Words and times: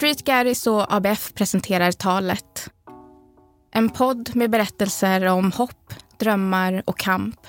Street 0.00 0.24
Garris 0.24 0.66
och 0.66 0.94
ABF 0.94 1.34
presenterar 1.34 1.92
Talet. 1.92 2.70
En 3.74 3.90
podd 3.90 4.36
med 4.36 4.50
berättelser 4.50 5.26
om 5.26 5.52
hopp, 5.52 5.94
drömmar 6.18 6.82
och 6.86 6.98
kamp. 6.98 7.46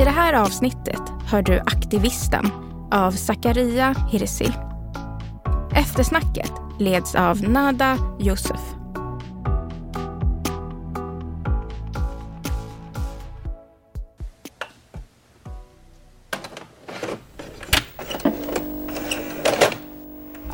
I 0.00 0.04
det 0.04 0.10
här 0.10 0.32
avsnittet 0.34 1.00
hör 1.30 1.42
du 1.42 1.58
Aktivisten 1.58 2.50
av 2.92 3.12
Zakaria 3.12 3.94
Hirsi. 4.10 4.52
Eftersnacket 5.74 6.52
leds 6.78 7.14
av 7.14 7.42
Nada 7.42 7.98
Yusuf. 8.20 8.77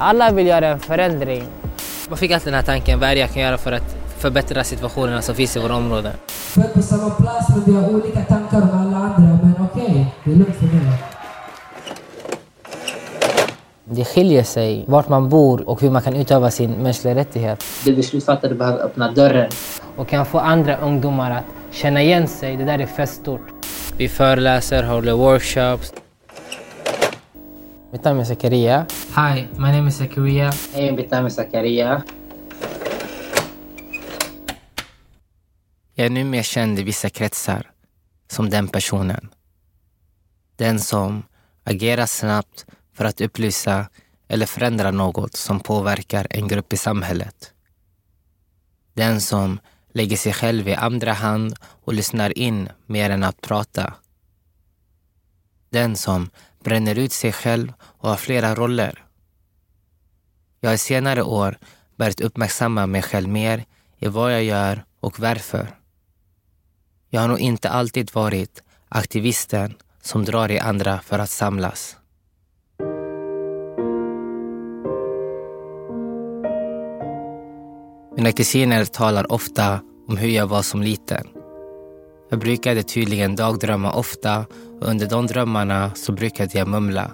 Alla 0.04 0.30
vill 0.30 0.46
göra 0.46 0.68
en 0.68 0.80
förändring. 0.80 1.44
Man 2.08 2.18
fick 2.18 2.30
alltid 2.30 2.46
den 2.46 2.54
här 2.54 2.62
tanken, 2.62 3.00
vad 3.00 3.08
är 3.08 3.14
det 3.14 3.20
jag 3.20 3.30
kan 3.30 3.42
göra 3.42 3.58
för 3.58 3.72
att 3.72 3.96
förbättra 4.18 4.64
situationerna 4.64 5.22
som 5.22 5.34
finns 5.34 5.56
i 5.56 5.60
våra 5.60 5.76
områden? 5.76 6.12
Vi 6.56 6.62
är 6.62 6.68
på 6.68 6.82
samma 6.82 7.10
plats 7.10 7.48
men 7.48 7.64
vi 7.64 7.80
har 7.80 7.94
olika 7.94 8.20
tankar 8.20 8.62
om 8.62 8.70
alla 8.70 8.96
andra. 8.96 9.38
Men 9.42 9.54
okej, 9.60 9.84
okay, 9.84 10.04
det 10.24 10.30
är 10.30 10.34
lugnt 10.34 10.56
för 10.56 10.66
mig. 10.66 10.98
Det 13.84 14.04
skiljer 14.04 14.42
sig 14.42 14.84
vart 14.88 15.08
man 15.08 15.28
bor 15.28 15.68
och 15.68 15.80
hur 15.80 15.90
man 15.90 16.02
kan 16.02 16.16
utöva 16.16 16.50
sin 16.50 16.70
mänskliga 16.70 17.14
rättighet. 17.14 17.64
Det 17.84 17.92
beslutsfattare 17.92 18.54
behöver 18.54 18.84
öppna 18.84 19.12
dörren. 19.12 19.50
Och 19.96 20.08
kan 20.08 20.26
få 20.26 20.38
andra 20.38 20.76
ungdomar 20.76 21.30
att 21.30 21.74
känna 21.74 22.02
igen 22.02 22.28
sig. 22.28 22.56
Det 22.56 22.64
där 22.64 22.78
är 22.78 22.86
fett 22.86 23.10
stort. 23.10 23.46
Vi 23.96 24.08
föreläser, 24.08 24.82
håller 24.82 25.12
workshops. 25.12 25.92
Mitt 27.94 28.04
namn 28.04 28.20
är 28.20 28.24
Zakaria. 28.24 28.86
Hi, 29.16 29.46
my 29.56 29.72
name 29.72 29.88
is 29.88 29.96
Zakaria. 29.96 30.52
Hej, 30.72 30.92
mitt 30.92 31.10
namn 31.10 31.26
är 31.26 31.30
Zakaria. 31.30 32.02
Jag 35.94 36.06
är 36.06 36.10
nu 36.10 36.24
mer 36.24 36.42
känd 36.42 36.78
i 36.78 36.82
vissa 36.82 37.10
kretsar 37.10 37.70
som 38.28 38.50
den 38.50 38.68
personen. 38.68 39.28
Den 40.56 40.80
som 40.80 41.22
agerar 41.64 42.06
snabbt 42.06 42.66
för 42.92 43.04
att 43.04 43.20
upplysa 43.20 43.86
eller 44.28 44.46
förändra 44.46 44.90
något 44.90 45.36
som 45.36 45.60
påverkar 45.60 46.26
en 46.30 46.48
grupp 46.48 46.72
i 46.72 46.76
samhället. 46.76 47.52
Den 48.94 49.20
som 49.20 49.58
lägger 49.92 50.16
sig 50.16 50.32
själv 50.32 50.68
i 50.68 50.74
andra 50.74 51.12
hand 51.12 51.54
och 51.62 51.94
lyssnar 51.94 52.38
in 52.38 52.68
mer 52.86 53.10
än 53.10 53.24
att 53.24 53.40
prata. 53.40 53.94
Den 55.70 55.96
som 55.96 56.30
bränner 56.64 56.98
ut 56.98 57.12
sig 57.12 57.32
själv 57.32 57.72
och 57.80 58.08
har 58.08 58.16
flera 58.16 58.54
roller. 58.54 59.04
Jag 60.60 60.70
har 60.70 60.74
i 60.74 60.78
senare 60.78 61.22
år 61.22 61.58
börjat 61.96 62.20
uppmärksamma 62.20 62.86
mig 62.86 63.02
själv 63.02 63.28
mer 63.28 63.64
i 63.98 64.08
vad 64.08 64.32
jag 64.32 64.44
gör 64.44 64.84
och 65.00 65.20
varför. 65.20 65.68
Jag 67.08 67.20
har 67.20 67.28
nog 67.28 67.38
inte 67.38 67.70
alltid 67.70 68.14
varit 68.14 68.62
aktivisten 68.88 69.74
som 70.02 70.24
drar 70.24 70.50
i 70.50 70.58
andra 70.58 71.00
för 71.00 71.18
att 71.18 71.30
samlas. 71.30 71.96
Mina 78.16 78.32
kusiner 78.32 78.84
talar 78.84 79.32
ofta 79.32 79.80
om 80.08 80.16
hur 80.16 80.28
jag 80.28 80.46
var 80.46 80.62
som 80.62 80.82
liten. 80.82 81.43
Jag 82.28 82.38
brukade 82.38 82.82
tydligen 82.82 83.36
dagdrömma 83.36 83.92
ofta 83.92 84.46
och 84.80 84.88
under 84.88 85.06
de 85.06 85.26
drömmarna 85.26 85.90
så 85.94 86.12
brukade 86.12 86.58
jag 86.58 86.68
mumla. 86.68 87.10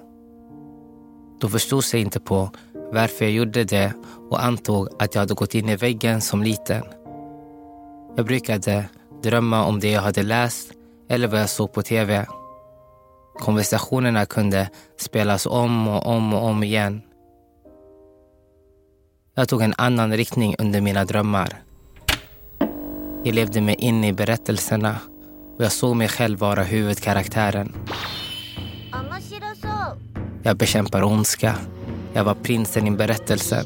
De 1.40 1.50
förstod 1.50 1.84
sig 1.84 2.00
inte 2.00 2.20
på 2.20 2.50
varför 2.92 3.24
jag 3.24 3.32
gjorde 3.32 3.64
det 3.64 3.92
och 4.30 4.44
antog 4.44 4.88
att 4.98 5.14
jag 5.14 5.22
hade 5.22 5.34
gått 5.34 5.54
in 5.54 5.68
i 5.68 5.76
väggen 5.76 6.20
som 6.20 6.42
liten. 6.42 6.82
Jag 8.16 8.26
brukade 8.26 8.84
drömma 9.22 9.64
om 9.64 9.80
det 9.80 9.90
jag 9.90 10.02
hade 10.02 10.22
läst 10.22 10.72
eller 11.08 11.28
vad 11.28 11.40
jag 11.40 11.50
såg 11.50 11.72
på 11.72 11.82
tv. 11.82 12.26
Konversationerna 13.34 14.26
kunde 14.26 14.68
spelas 14.96 15.46
om 15.46 15.88
och 15.88 16.06
om 16.06 16.34
och 16.34 16.44
om 16.44 16.62
igen. 16.62 17.02
Jag 19.34 19.48
tog 19.48 19.62
en 19.62 19.74
annan 19.78 20.12
riktning 20.16 20.54
under 20.58 20.80
mina 20.80 21.04
drömmar. 21.04 21.62
Jag 23.24 23.34
levde 23.34 23.60
mig 23.60 23.74
in 23.74 24.04
i 24.04 24.12
berättelserna 24.12 24.96
och 25.58 25.64
jag 25.64 25.72
såg 25.72 25.96
mig 25.96 26.08
själv 26.08 26.38
vara 26.38 26.62
huvudkaraktären. 26.62 27.72
Jag 30.42 30.56
bekämpar 30.56 31.02
ondska. 31.02 31.54
Jag 32.12 32.24
var 32.24 32.34
prinsen 32.34 32.86
i 32.86 32.90
berättelsen. 32.90 33.64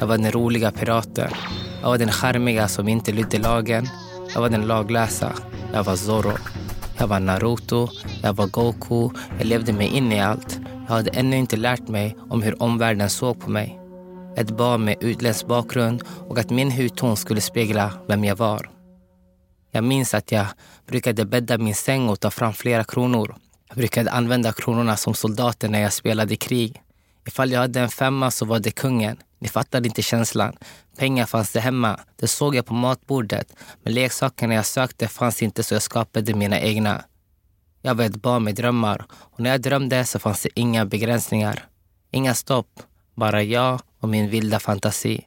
Jag 0.00 0.06
var 0.06 0.18
den 0.18 0.32
roliga 0.32 0.70
piraten. 0.70 1.30
Jag 1.82 1.88
var 1.88 1.98
den 1.98 2.12
charmiga 2.12 2.68
som 2.68 2.88
inte 2.88 3.12
lydde 3.12 3.38
lagen. 3.38 3.88
Jag 4.34 4.40
var 4.40 4.48
den 4.50 4.66
laglösa. 4.66 5.32
Jag 5.72 5.84
var 5.84 5.96
Zorro. 5.96 6.32
Jag 6.98 7.06
var 7.06 7.20
Naruto. 7.20 7.88
Jag 8.22 8.32
var 8.32 8.46
Goku. 8.46 9.10
Jag 9.38 9.46
levde 9.46 9.72
mig 9.72 9.86
in 9.88 10.12
i 10.12 10.20
allt. 10.20 10.60
Jag 10.88 10.94
hade 10.94 11.10
ännu 11.10 11.36
inte 11.36 11.56
lärt 11.56 11.88
mig 11.88 12.16
om 12.30 12.42
hur 12.42 12.62
omvärlden 12.62 13.10
såg 13.10 13.40
på 13.40 13.50
mig. 13.50 13.80
Ett 14.36 14.50
barn 14.50 14.84
med 14.84 14.96
utländsk 15.00 15.46
bakgrund 15.46 16.02
och 16.28 16.38
att 16.38 16.50
min 16.50 16.72
hudton 16.72 17.16
skulle 17.16 17.40
spegla 17.40 17.92
vem 18.08 18.24
jag 18.24 18.36
var. 18.36 18.75
Jag 19.76 19.84
minns 19.84 20.14
att 20.14 20.32
jag 20.32 20.46
brukade 20.86 21.24
bädda 21.24 21.58
min 21.58 21.74
säng 21.74 22.08
och 22.08 22.20
ta 22.20 22.30
fram 22.30 22.52
flera 22.52 22.84
kronor. 22.84 23.36
Jag 23.68 23.76
brukade 23.76 24.10
använda 24.10 24.52
kronorna 24.52 24.96
som 24.96 25.14
soldater 25.14 25.68
när 25.68 25.80
jag 25.80 25.92
spelade 25.92 26.36
krig. 26.36 26.82
Ifall 27.26 27.52
jag 27.52 27.60
hade 27.60 27.80
en 27.80 27.88
femma 27.88 28.30
så 28.30 28.44
var 28.44 28.58
det 28.58 28.70
kungen. 28.70 29.16
Ni 29.38 29.48
fattade 29.48 29.88
inte 29.88 30.02
känslan. 30.02 30.56
Pengar 30.98 31.26
fanns 31.26 31.52
det 31.52 31.60
hemma. 31.60 32.00
Det 32.16 32.26
såg 32.26 32.54
jag 32.54 32.66
på 32.66 32.74
matbordet. 32.74 33.52
Men 33.82 33.94
leksakerna 33.94 34.54
jag 34.54 34.66
sökte 34.66 35.08
fanns 35.08 35.42
inte 35.42 35.62
så 35.62 35.74
jag 35.74 35.82
skapade 35.82 36.34
mina 36.34 36.60
egna. 36.60 37.04
Jag 37.82 37.94
var 37.94 38.04
ett 38.04 38.22
barn 38.22 38.44
med 38.44 38.54
drömmar 38.54 39.06
och 39.10 39.40
när 39.40 39.50
jag 39.50 39.60
drömde 39.62 40.04
så 40.04 40.18
fanns 40.18 40.42
det 40.42 40.60
inga 40.60 40.86
begränsningar. 40.86 41.64
Inga 42.10 42.34
stopp. 42.34 42.82
Bara 43.14 43.42
jag 43.42 43.80
och 44.00 44.08
min 44.08 44.30
vilda 44.30 44.60
fantasi. 44.60 45.26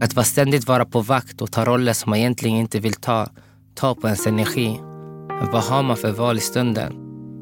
Att 0.00 0.14
vara 0.14 0.24
ständigt 0.24 0.68
vara 0.68 0.84
på 0.84 1.00
vakt 1.00 1.42
och 1.42 1.52
ta 1.52 1.64
roller 1.64 1.92
som 1.92 2.10
man 2.10 2.18
egentligen 2.18 2.56
inte 2.56 2.80
vill 2.80 2.94
ta, 2.94 3.28
ta 3.74 3.94
på 3.94 4.06
ens 4.06 4.26
energi. 4.26 4.80
Men 5.28 5.50
vad 5.52 5.62
har 5.62 5.82
man 5.82 5.96
för 5.96 6.12
val 6.12 6.38
i 6.38 6.40
stunden? 6.40 6.92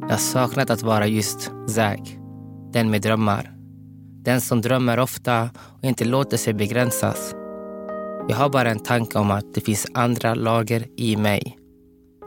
Jag 0.00 0.08
har 0.08 0.16
saknat 0.16 0.70
att 0.70 0.82
vara 0.82 1.06
just 1.06 1.50
Zack. 1.69 2.19
Den 2.72 2.91
med 2.91 3.02
drömmar. 3.02 3.52
Den 4.24 4.41
som 4.41 4.60
drömmer 4.60 4.98
ofta 4.98 5.50
och 5.56 5.84
inte 5.84 6.04
låter 6.04 6.36
sig 6.36 6.54
begränsas. 6.54 7.34
Jag 8.28 8.36
har 8.36 8.48
bara 8.48 8.70
en 8.70 8.82
tanke 8.82 9.19
om 9.19 9.30
att 9.30 9.54
det 9.54 9.60
finns 9.60 9.86
andra 9.94 10.34
lager 10.34 10.86
i 10.96 11.16
mig. 11.16 11.58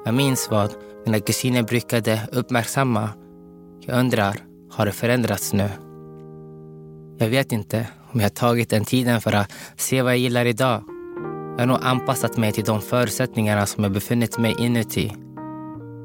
Jag 0.06 0.14
minns 0.14 0.48
vad 0.52 0.72
mina 1.06 1.20
kusiner 1.20 1.64
brukade 1.64 2.22
uppmärksamma. 2.32 3.10
Jag 3.82 4.00
undrar, 4.00 4.36
har 4.72 4.86
det 4.86 4.92
förändrats 4.92 5.54
nu? 5.54 5.70
Jag 7.18 7.30
vet 7.30 7.52
inte 7.52 7.88
om 8.14 8.20
jag 8.20 8.34
tagit 8.34 8.70
den 8.70 8.86
tiden 8.86 9.22
för 9.22 9.36
att 9.36 9.52
se 9.76 10.02
vad 10.02 10.12
jag 10.12 10.20
gillar 10.20 10.46
idag. 10.46 10.84
Jag 11.52 11.60
har 11.60 11.66
nog 11.66 11.78
anpassat 11.82 12.38
mig 12.38 12.52
till 12.52 12.64
de 12.64 12.82
förutsättningarna 12.82 13.66
som 13.66 13.84
jag 13.84 13.94
befunnit 13.94 14.38
mig 14.38 14.56
inuti. 14.60 15.14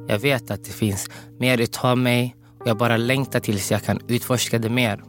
Jag 0.09 0.19
vet 0.19 0.51
att 0.51 0.65
det 0.65 0.71
finns 0.71 1.11
mer 1.39 1.61
utav 1.61 1.99
mig 1.99 2.37
och 2.61 2.67
jag 2.67 2.79
bara 2.79 2.97
längtar 2.97 3.41
tills 3.41 3.71
jag 3.71 3.83
kan 3.83 4.01
utforska 4.09 4.59
det 4.59 4.71
mer. 4.71 5.03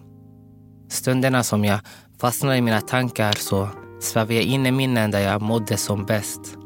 Stunderna 0.90 1.44
som 1.44 1.66
jag 1.66 1.80
fastnar 2.22 2.56
i 2.56 2.62
mina 2.62 2.82
tankar 2.82 3.34
så 3.34 3.70
svävar 4.00 4.34
jag 4.34 4.44
in 4.44 4.66
i 4.66 4.72
minnen 4.72 5.12
där 5.12 5.20
jag 5.20 5.42
mådde 5.42 5.78
som 5.78 6.06
bäst. 6.06 6.58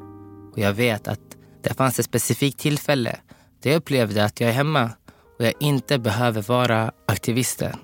Och 0.52 0.58
jag 0.58 0.74
vet 0.74 1.08
att 1.08 1.20
det 1.64 1.74
fanns 1.74 2.00
ett 2.00 2.06
specifikt 2.06 2.60
tillfälle 2.60 3.20
där 3.64 3.70
jag 3.70 3.78
upplevde 3.78 4.26
att 4.26 4.40
jag 4.40 4.50
är 4.50 4.54
hemma 4.54 4.90
och 5.40 5.46
jag 5.46 5.54
inte 5.60 6.00
behöver 6.00 6.42
vara 6.42 6.92
aktivisten. 7.08 7.76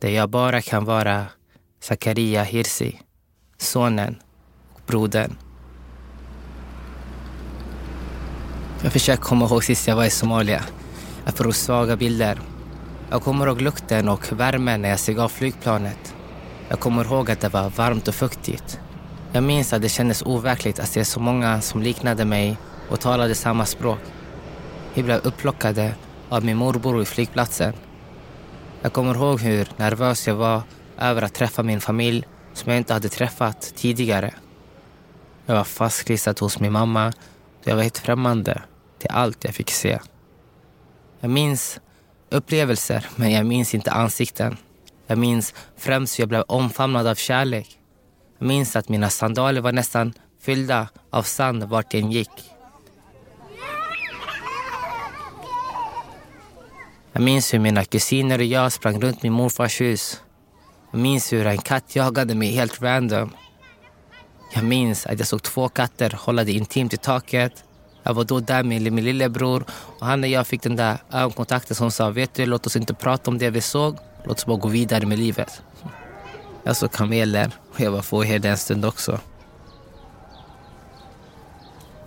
Där 0.00 0.08
jag 0.08 0.30
bara 0.30 0.62
kan 0.62 0.84
vara 0.84 1.26
Zakaria 1.86 2.42
Hirsi, 2.42 3.00
sonen 3.58 4.16
och 4.74 4.80
brodern. 4.86 5.36
Jag 8.82 8.92
försöker 8.92 9.22
komma 9.22 9.46
ihåg 9.46 9.64
sist 9.64 9.88
jag 9.88 9.96
var 9.96 10.04
i 10.04 10.10
Somalia. 10.10 10.64
Jag 11.24 11.34
får 11.36 11.52
svaga 11.52 11.96
bilder. 11.96 12.40
Jag 13.10 13.22
kommer 13.22 13.46
ihåg 13.46 13.60
lukten 13.60 14.08
och 14.08 14.32
värmen 14.32 14.82
när 14.82 14.88
jag 14.88 15.00
steg 15.00 15.18
av 15.18 15.28
flygplanet. 15.28 16.14
Jag 16.68 16.80
kommer 16.80 17.04
ihåg 17.04 17.30
att 17.30 17.40
det 17.40 17.48
var 17.48 17.70
varmt 17.70 18.08
och 18.08 18.14
fuktigt. 18.14 18.80
Jag 19.32 19.44
minns 19.44 19.72
att 19.72 19.82
det 19.82 19.88
kändes 19.88 20.22
overkligt 20.22 20.78
att 20.78 20.88
se 20.88 21.04
så 21.04 21.20
många 21.20 21.60
som 21.60 21.82
liknade 21.82 22.24
mig 22.24 22.56
och 22.90 23.00
talade 23.00 23.34
samma 23.34 23.66
språk. 23.66 24.00
Vi 24.94 25.02
blev 25.02 25.20
upplockade 25.24 25.94
av 26.28 26.44
min 26.44 26.56
morbror 26.56 26.98
vid 26.98 27.08
flygplatsen. 27.08 27.72
Jag 28.82 28.92
kommer 28.92 29.14
ihåg 29.14 29.40
hur 29.40 29.68
nervös 29.76 30.26
jag 30.26 30.34
var 30.34 30.62
över 30.98 31.22
att 31.22 31.34
träffa 31.34 31.62
min 31.62 31.80
familj 31.80 32.26
som 32.52 32.72
jag 32.72 32.78
inte 32.78 32.92
hade 32.92 33.08
träffat 33.08 33.72
tidigare. 33.76 34.34
Jag 35.46 35.54
var 35.54 35.64
fastklistrad 35.64 36.40
hos 36.40 36.60
min 36.60 36.72
mamma 36.72 37.12
då 37.64 37.70
jag 37.70 37.76
var 37.76 37.82
helt 37.82 37.98
främmande 37.98 38.62
till 38.98 39.10
allt 39.10 39.44
jag 39.44 39.54
fick 39.54 39.70
se. 39.70 39.98
Jag 41.20 41.30
minns 41.30 41.80
upplevelser, 42.30 43.06
men 43.16 43.32
jag 43.32 43.46
minns 43.46 43.74
inte 43.74 43.90
ansikten. 43.90 44.56
Jag 45.06 45.18
minns 45.18 45.54
främst 45.76 46.18
hur 46.18 46.22
jag 46.22 46.28
blev 46.28 46.44
omfamnad 46.48 47.06
av 47.06 47.14
kärlek. 47.14 47.78
Jag 48.38 48.46
minns 48.48 48.76
att 48.76 48.88
mina 48.88 49.10
sandaler 49.10 49.60
var 49.60 49.72
nästan 49.72 50.12
fyllda 50.40 50.88
av 51.10 51.22
sand 51.22 51.64
vart 51.64 51.94
jag 51.94 52.02
än 52.02 52.12
gick. 52.12 52.30
Jag 57.12 57.22
minns 57.22 57.54
hur 57.54 57.58
mina 57.58 57.84
kusiner 57.84 58.38
och 58.38 58.44
jag 58.44 58.72
sprang 58.72 59.00
runt 59.00 59.22
min 59.22 59.32
morfars 59.32 59.80
hus. 59.80 60.22
Jag 60.96 61.02
minns 61.02 61.32
hur 61.32 61.46
en 61.46 61.58
katt 61.58 61.96
jagade 61.96 62.34
mig 62.34 62.48
helt 62.48 62.82
random. 62.82 63.30
Jag 64.54 64.64
minns 64.64 65.06
att 65.06 65.18
jag 65.18 65.28
såg 65.28 65.42
två 65.42 65.68
katter 65.68 66.10
hålla 66.18 66.44
det 66.44 66.52
intimt 66.52 66.94
i 66.94 66.96
taket. 66.96 67.64
Jag 68.02 68.14
var 68.14 68.24
då 68.24 68.40
där 68.40 68.62
med 68.62 68.92
min 68.92 69.04
lillebror 69.04 69.64
och 69.70 70.06
han 70.06 70.22
och 70.22 70.28
jag 70.28 70.46
fick 70.46 70.62
den 70.62 70.76
där 70.76 70.98
ögonkontakten 71.12 71.76
som 71.76 71.90
sa 71.90 72.10
vet 72.10 72.34
du, 72.34 72.46
låt 72.46 72.66
oss 72.66 72.76
inte 72.76 72.94
prata 72.94 73.30
om 73.30 73.38
det 73.38 73.50
vi 73.50 73.60
såg. 73.60 73.98
Låt 74.24 74.38
oss 74.38 74.46
bara 74.46 74.56
gå 74.56 74.68
vidare 74.68 75.06
med 75.06 75.18
livet. 75.18 75.62
Jag 76.64 76.76
såg 76.76 76.92
kameler 76.92 77.50
och 77.74 77.80
jag 77.80 77.90
var 77.90 78.02
fåherde 78.02 78.48
en 78.48 78.58
stund 78.58 78.84
också. 78.84 79.20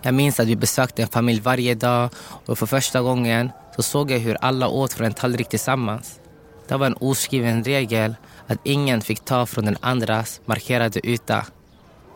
Jag 0.02 0.14
minns 0.14 0.40
att 0.40 0.46
vi 0.46 0.56
besökte 0.56 1.02
en 1.02 1.08
familj 1.08 1.40
varje 1.40 1.74
dag 1.74 2.10
och 2.46 2.58
för 2.58 2.66
första 2.66 3.00
gången 3.00 3.50
så 3.76 3.82
såg 3.82 4.10
jag 4.10 4.18
hur 4.18 4.36
alla 4.40 4.68
åt 4.68 4.92
från 4.92 5.06
en 5.06 5.14
tallrik 5.14 5.48
tillsammans. 5.48 6.20
Det 6.68 6.76
var 6.76 6.86
en 6.86 6.96
oskriven 6.96 7.64
regel 7.64 8.14
att 8.50 8.58
ingen 8.62 9.00
fick 9.00 9.24
ta 9.24 9.46
från 9.46 9.64
den 9.64 9.76
andras 9.80 10.40
markerade 10.44 11.06
yta. 11.06 11.46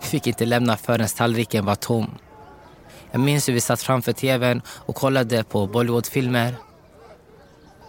Vi 0.00 0.06
fick 0.06 0.26
inte 0.26 0.44
lämna 0.44 0.76
förrän 0.76 1.08
tallriken 1.08 1.64
var 1.64 1.74
tom. 1.74 2.10
Jag 3.10 3.20
minns 3.20 3.48
hur 3.48 3.52
vi 3.52 3.60
satt 3.60 3.82
framför 3.82 4.12
tvn 4.12 4.62
och 4.68 4.94
kollade 4.94 5.44
på 5.44 5.66
Bollywoodfilmer. 5.66 6.54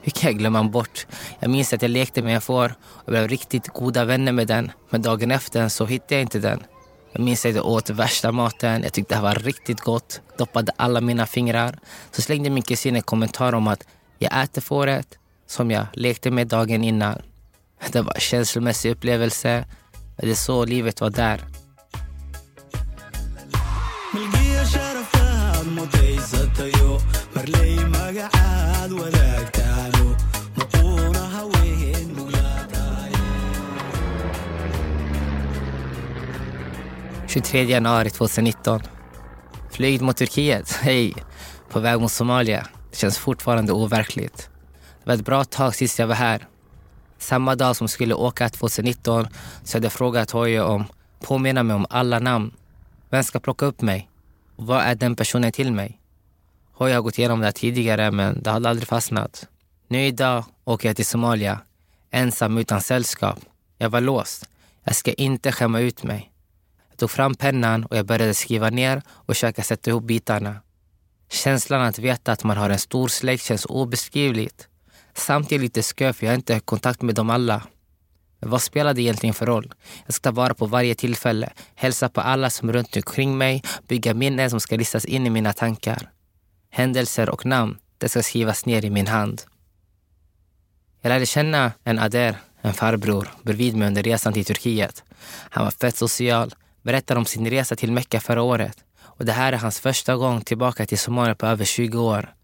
Hur 0.01 0.11
kan 0.11 0.31
jag 0.31 0.39
glömma 0.39 0.63
bort? 0.63 1.07
Jag 1.39 1.49
minns 1.49 1.73
att 1.73 1.81
jag 1.81 1.91
lekte 1.91 2.21
med 2.21 2.35
en 2.35 2.41
får 2.41 2.75
och 2.83 3.11
blev 3.11 3.27
riktigt 3.27 3.67
goda 3.67 4.05
vänner 4.05 4.31
med 4.31 4.47
den. 4.47 4.71
Men 4.89 5.01
dagen 5.01 5.31
efter 5.31 5.69
så 5.69 5.85
hittade 5.85 6.15
jag 6.15 6.21
inte 6.21 6.39
den. 6.39 6.63
Jag 7.11 7.23
minns 7.23 7.45
att 7.45 7.55
jag 7.55 7.65
åt 7.65 7.89
värsta 7.89 8.31
maten. 8.31 8.83
Jag 8.83 8.93
tyckte 8.93 9.15
det 9.15 9.21
var 9.21 9.35
riktigt 9.35 9.79
gott. 9.79 10.21
Doppade 10.37 10.71
alla 10.75 11.01
mina 11.01 11.25
fingrar. 11.25 11.79
Så 12.11 12.21
slängde 12.21 12.49
min 12.49 12.63
kusin 12.63 12.95
en 12.95 13.01
kommentar 13.01 13.53
om 13.53 13.67
att 13.67 13.87
jag 14.19 14.43
äter 14.43 14.61
fåret 14.61 15.17
som 15.47 15.71
jag 15.71 15.85
lekte 15.93 16.31
med 16.31 16.47
dagen 16.47 16.83
innan. 16.83 17.21
Det 17.91 18.01
var 18.01 18.13
en 18.15 18.21
känslomässig 18.21 18.91
upplevelse. 18.91 19.65
Men 20.17 20.25
det 20.25 20.31
är 20.31 20.35
så 20.35 20.65
livet 20.65 21.01
var 21.01 21.09
där. 21.09 21.41
...23 37.27 37.63
januari 37.63 38.09
2019. 38.09 38.81
Flyget 39.71 40.01
mot 40.01 40.17
Turkiet, 40.17 40.71
hej. 40.81 41.13
På 41.69 41.79
väg 41.79 41.99
mot 41.99 42.11
Somalia. 42.11 42.67
Det 42.89 42.97
känns 42.97 43.17
fortfarande 43.17 43.73
overkligt. 43.73 44.49
Det 45.03 45.09
var 45.09 45.13
ett 45.13 45.25
bra 45.25 45.43
tag 45.43 45.75
sist 45.75 45.99
jag 45.99 46.07
var 46.07 46.15
här. 46.15 46.47
Samma 47.17 47.55
dag 47.55 47.75
som 47.75 47.87
skulle 47.87 48.13
åka 48.13 48.49
2019 48.49 49.27
så 49.63 49.77
hade 49.77 49.85
jag 49.85 49.93
frågat 49.93 50.31
Hoje 50.31 50.61
om 50.61 50.83
påminna 51.19 51.63
mig 51.63 51.75
om 51.75 51.85
alla 51.89 52.19
namn. 52.19 52.51
Vem 53.09 53.23
ska 53.23 53.39
plocka 53.39 53.65
upp 53.65 53.81
mig? 53.81 54.09
Vad 54.55 54.81
är 54.81 54.95
den 54.95 55.15
personen 55.15 55.51
till 55.51 55.71
mig? 55.71 55.99
Hoje 56.71 56.95
har 56.95 57.01
gått 57.01 57.19
igenom 57.19 57.39
det 57.39 57.45
här 57.45 57.51
tidigare 57.51 58.11
men 58.11 58.43
det 58.43 58.49
hade 58.51 58.69
aldrig 58.69 58.87
fastnat. 58.87 59.47
Nu 59.87 60.05
idag 60.05 60.45
åker 60.63 60.89
jag 60.89 60.95
till 60.95 61.05
Somalia. 61.05 61.59
Ensam 62.11 62.57
utan 62.57 62.81
sällskap. 62.81 63.39
Jag 63.77 63.89
var 63.89 64.01
låst. 64.01 64.49
Jag 64.83 64.95
ska 64.95 65.13
inte 65.13 65.51
skämma 65.51 65.79
ut 65.79 66.03
mig. 66.03 66.31
Jag 66.89 66.97
tog 66.97 67.11
fram 67.11 67.35
pennan 67.35 67.85
och 67.85 67.97
jag 67.97 68.05
började 68.05 68.33
skriva 68.33 68.69
ner 68.69 69.01
och 69.07 69.35
försöka 69.35 69.63
sätta 69.63 69.89
ihop 69.89 70.03
bitarna. 70.03 70.55
Känslan 71.29 71.81
att 71.81 71.99
veta 71.99 72.31
att 72.31 72.43
man 72.43 72.57
har 72.57 72.69
en 72.69 72.79
stor 72.79 73.07
släkt 73.07 73.43
känns 73.43 73.65
obeskrivligt. 73.65 74.67
Samtidigt 75.17 75.61
lite 75.61 75.81
skö 75.81 76.13
för 76.13 76.25
jag 76.25 76.31
har 76.31 76.35
inte 76.35 76.59
kontakt 76.59 77.01
med 77.01 77.15
dem 77.15 77.29
alla. 77.29 77.63
Men 78.39 78.49
vad 78.49 78.61
spelar 78.61 78.93
det 78.93 79.01
egentligen 79.01 79.33
för 79.33 79.45
roll? 79.45 79.73
Jag 80.05 80.13
ska 80.13 80.29
ta 80.29 80.31
vara 80.31 80.53
på 80.53 80.65
varje 80.65 80.95
tillfälle, 80.95 81.53
hälsa 81.75 82.09
på 82.09 82.21
alla 82.21 82.49
som 82.49 82.69
är 82.69 82.73
runt 82.73 82.95
omkring 82.95 83.37
mig, 83.37 83.63
bygga 83.87 84.13
minnen 84.13 84.49
som 84.49 84.59
ska 84.59 84.75
listas 84.75 85.05
in 85.05 85.27
i 85.27 85.29
mina 85.29 85.53
tankar. 85.53 86.09
Händelser 86.69 87.29
och 87.29 87.45
namn, 87.45 87.77
det 87.97 88.09
ska 88.09 88.23
skrivas 88.23 88.65
ner 88.65 88.85
i 88.85 88.89
min 88.89 89.07
hand. 89.07 89.41
Jag 91.01 91.09
lärde 91.09 91.25
känna 91.25 91.71
en 91.83 91.99
Ader, 91.99 92.37
en 92.61 92.73
farbror, 92.73 93.29
bredvid 93.43 93.75
mig 93.75 93.87
under 93.87 94.03
resan 94.03 94.33
till 94.33 94.45
Turkiet. 94.45 95.03
Han 95.49 95.63
var 95.63 95.71
fett 95.71 95.97
social, 95.97 96.55
berättade 96.81 97.19
om 97.19 97.25
sin 97.25 97.49
resa 97.49 97.75
till 97.75 97.91
Mecka 97.91 98.19
förra 98.19 98.41
året. 98.41 98.77
Och 98.97 99.25
det 99.25 99.31
här 99.31 99.53
är 99.53 99.57
hans 99.57 99.79
första 99.79 100.15
gång 100.15 100.41
tillbaka 100.41 100.85
till 100.85 100.99
Somalia 100.99 101.35
på 101.35 101.45
över 101.45 101.65
20 101.65 101.97
år. 101.99 102.34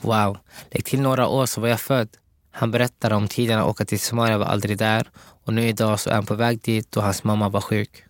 Wow, 0.00 0.38
lägg 0.70 0.84
till 0.84 1.00
några 1.00 1.28
år 1.28 1.46
så 1.46 1.60
var 1.60 1.68
jag 1.68 1.80
född. 1.80 2.08
Han 2.50 2.70
berättade 2.70 3.14
om 3.14 3.28
tiden 3.28 3.58
att 3.58 3.66
åka 3.66 3.84
till 3.84 4.00
Somalia 4.00 4.38
var 4.38 4.46
aldrig 4.46 4.78
där 4.78 5.10
och 5.16 5.54
nu 5.54 5.68
idag 5.68 6.00
så 6.00 6.10
är 6.10 6.14
han 6.14 6.26
på 6.26 6.34
väg 6.34 6.60
dit 6.60 6.92
då 6.92 7.00
hans 7.00 7.24
mamma 7.24 7.48
var 7.48 7.60
sjuk. 7.60 8.04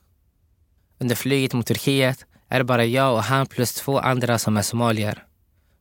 Under 0.98 1.16
flyget 1.16 1.52
mot 1.52 1.66
Turkiet 1.66 2.26
är 2.48 2.58
det 2.58 2.64
bara 2.64 2.84
jag 2.84 3.14
och 3.14 3.22
han 3.22 3.46
plus 3.46 3.74
två 3.74 3.98
andra 3.98 4.38
som 4.38 4.56
är 4.56 4.62
somalier. 4.62 5.24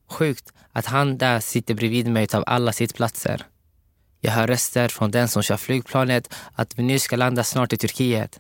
Sjukt 0.10 0.54
att 0.72 0.86
han 0.86 1.18
där 1.18 1.40
sitter 1.40 1.74
bredvid 1.74 2.08
mig 2.08 2.28
av 2.34 2.44
alla 2.48 2.74
sittplatser. 2.74 3.46
Jag 4.20 4.32
hör 4.32 4.48
röster 4.48 4.88
från 4.88 5.12
den 5.12 5.28
som 5.28 5.44
kör 5.44 5.58
flygplanet 5.58 6.36
att 6.54 6.80
vi 6.80 6.84
nu 6.84 7.00
ska 7.00 7.16
landa 7.16 7.44
snart 7.44 7.74
i 7.74 7.78
Turkiet. 7.78 8.40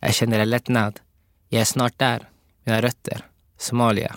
Jag 0.00 0.14
känner 0.14 0.38
en 0.38 0.50
lättnad. 0.50 1.00
Jag 1.48 1.60
är 1.60 1.64
snart 1.64 1.98
där. 1.98 2.28
Mina 2.64 2.82
rötter. 2.82 3.24
Somalia. 3.58 4.16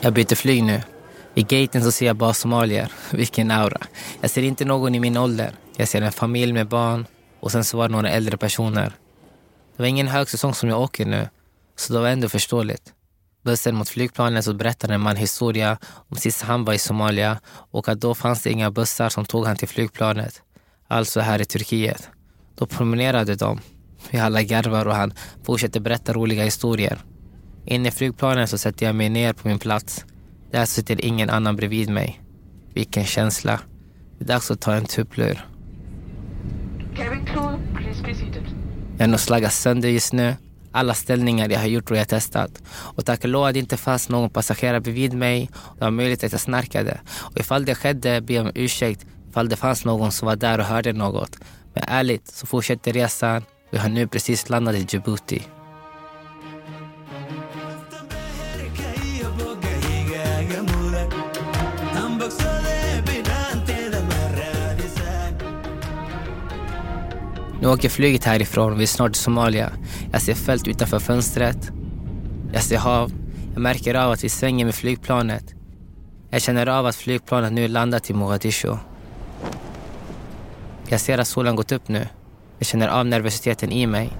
Jag 0.00 0.12
byter 0.12 0.34
flyg 0.34 0.62
nu. 0.62 0.82
I 1.34 1.42
gaten 1.42 1.84
så 1.84 1.92
ser 1.92 2.06
jag 2.06 2.16
bara 2.16 2.34
somalier. 2.34 2.92
Vilken 3.10 3.50
aura. 3.50 3.80
Jag 4.20 4.30
ser 4.30 4.42
inte 4.42 4.64
någon 4.64 4.94
i 4.94 5.00
min 5.00 5.16
ålder. 5.16 5.50
Jag 5.76 5.88
ser 5.88 6.02
en 6.02 6.12
familj 6.12 6.52
med 6.52 6.68
barn 6.68 7.06
och 7.40 7.52
sen 7.52 7.64
så 7.64 7.76
var 7.76 7.88
det 7.88 7.92
några 7.92 8.10
äldre 8.10 8.36
personer. 8.36 8.92
Det 9.76 9.82
var 9.82 9.86
ingen 9.86 10.08
högsäsong 10.08 10.54
som 10.54 10.68
jag 10.68 10.80
åker 10.80 11.06
nu, 11.06 11.28
så 11.76 11.92
det 11.92 11.98
var 11.98 12.08
ändå 12.08 12.28
förståeligt. 12.28 12.92
Bussen 13.42 13.74
mot 13.74 13.88
flygplanet 13.88 14.44
så 14.44 14.54
berättade 14.54 14.94
en 14.94 15.00
man 15.00 15.16
historia 15.16 15.78
om 15.82 16.16
sist 16.16 16.42
han 16.42 16.64
var 16.64 16.74
i 16.74 16.78
Somalia 16.78 17.40
och 17.46 17.88
att 17.88 18.00
då 18.00 18.14
fanns 18.14 18.42
det 18.42 18.50
inga 18.50 18.70
bussar 18.70 19.08
som 19.08 19.24
tog 19.24 19.46
han 19.46 19.56
till 19.56 19.68
flygplanet. 19.68 20.42
Alltså 20.88 21.20
här 21.20 21.40
i 21.40 21.44
Turkiet. 21.44 22.08
Då 22.54 22.66
promenerade 22.66 23.34
de. 23.34 23.60
Vi 24.10 24.18
alla 24.18 24.42
garvar 24.42 24.86
och 24.86 24.94
han 24.94 25.14
fortsätter 25.44 25.80
berätta 25.80 26.12
roliga 26.12 26.44
historier. 26.44 26.98
Inne 27.66 27.88
i 27.88 27.90
flygplanet 27.90 28.50
så 28.50 28.58
sätter 28.58 28.86
jag 28.86 28.94
mig 28.94 29.08
ner 29.08 29.32
på 29.32 29.48
min 29.48 29.58
plats. 29.58 30.04
Där 30.50 30.66
sitter 30.66 31.04
ingen 31.04 31.30
annan 31.30 31.56
bredvid 31.56 31.90
mig. 31.90 32.20
Vilken 32.74 33.04
känsla. 33.04 33.60
Det 34.18 34.24
är 34.24 34.28
dags 34.28 34.50
att 34.50 34.60
ta 34.60 34.74
en 34.74 34.84
tupplur. 34.84 35.46
Jag 38.98 39.04
är 39.04 39.06
nog 39.06 39.20
slaggat 39.20 39.52
sönder 39.52 39.88
just 39.88 40.12
nu. 40.12 40.34
Alla 40.72 40.94
ställningar 40.94 41.48
jag 41.48 41.58
har 41.58 41.66
gjort 41.66 41.90
och 41.90 41.96
jag 41.96 42.08
testat. 42.08 42.62
Och 42.68 43.04
tack 43.04 43.24
och 43.24 43.28
lov 43.28 43.44
att 43.44 43.54
det 43.54 43.58
inte 43.58 43.76
fanns 43.76 44.08
någon 44.08 44.30
passagerare 44.30 44.80
bredvid 44.80 45.14
mig. 45.14 45.50
Det 45.78 45.84
var 45.84 45.90
möjligt 45.90 46.24
att 46.24 46.32
jag 46.32 46.40
snarkade. 46.40 47.00
Och 47.08 47.40
ifall 47.40 47.64
det 47.64 47.74
skedde, 47.74 48.20
ber 48.20 48.34
jag 48.34 48.46
om 48.46 48.52
ursäkt 48.54 49.06
ifall 49.30 49.48
det 49.48 49.56
fanns 49.56 49.84
någon 49.84 50.12
som 50.12 50.26
var 50.26 50.36
där 50.36 50.58
och 50.58 50.64
hörde 50.64 50.92
något. 50.92 51.38
Men 51.74 51.84
ärligt 51.88 52.28
så 52.28 52.46
fortsätter 52.46 52.92
resan. 52.92 53.42
Vi 53.70 53.78
har 53.78 53.88
nu 53.88 54.06
precis 54.06 54.48
landat 54.48 54.74
i 54.74 54.86
Djibouti. 54.88 55.42
Nu 67.60 67.68
åker 67.68 67.88
flyget 67.88 68.24
härifrån 68.24 68.72
och 68.72 68.78
vi 68.78 68.82
är 68.82 68.86
snart 68.86 69.16
i 69.16 69.18
Somalia. 69.18 69.72
Jag 70.12 70.22
ser 70.22 70.34
fält 70.34 70.68
utanför 70.68 70.98
fönstret. 70.98 71.70
Jag 72.52 72.62
ser 72.62 72.78
hav. 72.78 73.12
Jag 73.52 73.62
märker 73.62 73.94
av 73.94 74.12
att 74.12 74.24
vi 74.24 74.28
svänger 74.28 74.64
med 74.64 74.74
flygplanet. 74.74 75.54
Jag 76.30 76.42
känner 76.42 76.66
av 76.66 76.86
att 76.86 76.96
flygplanet 76.96 77.52
nu 77.52 77.68
landat 77.68 78.10
i 78.10 78.14
Mogadishu. 78.14 78.76
Jag 80.88 81.00
ser 81.00 81.18
att 81.18 81.28
solen 81.28 81.56
gått 81.56 81.72
upp 81.72 81.88
nu. 81.88 82.08
Jag 82.58 82.66
känner 82.66 82.88
av 82.88 83.06
nervositeten 83.06 83.72
i 83.72 83.86
mig. 83.86 84.12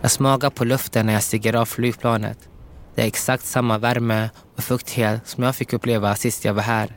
Jag 0.00 0.10
smakar 0.10 0.50
på 0.50 0.64
luften 0.64 1.06
när 1.06 1.12
jag 1.12 1.22
stiger 1.22 1.54
av 1.54 1.64
flygplanet. 1.64 2.38
Det 2.94 3.02
är 3.02 3.06
exakt 3.06 3.44
samma 3.44 3.78
värme 3.78 4.30
och 4.56 4.64
fuktighet 4.64 5.28
som 5.28 5.44
jag 5.44 5.56
fick 5.56 5.72
uppleva 5.72 6.14
sist 6.14 6.44
jag 6.44 6.54
var 6.54 6.62
här. 6.62 6.96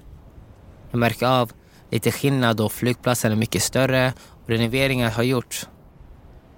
Jag 0.91 0.99
märker 0.99 1.27
av 1.27 1.51
lite 1.93 2.11
skillnad 2.11 2.57
då 2.57 2.69
flygplatsen 2.69 3.31
är 3.31 3.35
mycket 3.35 3.63
större 3.63 4.13
Renoveringar 4.45 5.11
har 5.11 5.23
gjorts. 5.23 5.69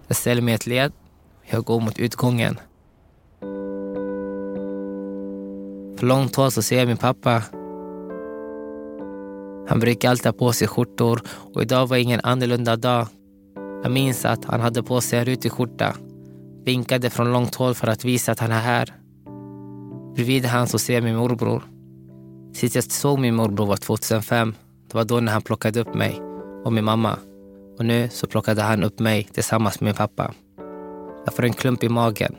Jag 0.08 0.18
ställer 0.18 0.42
mig 0.42 0.52
i 0.52 0.56
ett 0.56 0.68
led. 0.68 0.92
Jag 1.46 1.64
går 1.64 1.80
mot 1.80 2.00
utgången. 2.00 2.60
På 6.00 6.06
långt 6.06 6.36
håll 6.36 6.52
så 6.52 6.62
ser 6.62 6.78
jag 6.78 6.88
min 6.88 6.98
pappa. 6.98 7.44
Han 9.68 9.80
brukar 9.80 10.10
alltid 10.10 10.26
ha 10.26 10.34
på 10.34 10.54
sig 10.54 10.68
skjortor 10.68 11.22
och 11.54 11.62
idag 11.62 11.88
var 11.88 11.98
ingen 11.98 12.20
annorlunda 12.24 12.76
dag. 12.76 13.08
Jag 13.84 13.92
minns 13.92 14.26
att 14.26 14.46
han 14.46 14.62
hade 14.62 14.84
på 14.84 15.02
sig 15.02 15.20
en 15.20 15.26
rutig 15.26 15.52
skjorta. 15.52 15.96
Vinkade 16.64 17.10
från 17.10 17.34
långt 17.34 17.56
håll 17.56 17.76
för 17.76 17.88
att 17.88 18.06
visa 18.06 18.32
att 18.32 18.40
han 18.40 18.52
är 18.52 18.62
här. 18.62 18.94
Bredvid 20.16 20.46
han 20.46 20.68
så 20.68 20.80
ser 20.80 20.94
jag 20.94 21.04
min 21.04 21.16
morbror. 21.16 21.64
Sist 22.54 22.76
jag 22.76 22.84
såg 22.84 23.20
min 23.20 23.36
morbror 23.36 23.66
var 23.66 23.78
2005. 23.78 24.54
Det 24.88 24.98
var 24.98 25.04
då 25.04 25.20
när 25.20 25.32
han 25.32 25.42
plockade 25.42 25.80
upp 25.80 25.94
mig 25.94 26.22
och 26.64 26.74
min 26.74 26.86
mamma. 26.86 27.20
Och 27.78 27.86
nu 27.86 28.10
så 28.10 28.28
plockade 28.28 28.62
han 28.62 28.84
upp 28.84 29.00
mig 29.00 29.24
tillsammans 29.24 29.80
med 29.80 29.86
min 29.88 29.96
pappa. 29.96 30.34
Jag 31.26 31.36
får 31.36 31.44
en 31.44 31.54
klump 31.54 31.84
i 31.84 31.90
magen. 31.90 32.36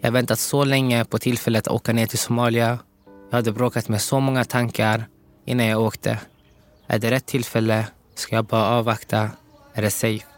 Jag 0.00 0.08
har 0.08 0.12
väntat 0.12 0.38
så 0.38 0.64
länge 0.64 1.04
på 1.04 1.18
tillfället 1.18 1.66
att 1.66 1.74
åka 1.74 1.92
ner 1.92 2.06
till 2.06 2.18
Somalia. 2.18 2.78
Jag 3.30 3.36
hade 3.36 3.52
bråkat 3.52 3.88
med 3.88 4.00
så 4.00 4.20
många 4.20 4.44
tankar 4.44 5.04
innan 5.44 5.66
jag 5.66 5.80
åkte. 5.80 6.18
Är 6.86 6.98
det 6.98 7.10
rätt 7.10 7.26
tillfälle? 7.26 7.86
Ska 8.14 8.34
jag 8.34 8.44
bara 8.44 8.66
avvakta? 8.66 9.30
Är 9.74 9.82
det 9.82 9.90
safe? 9.90 10.31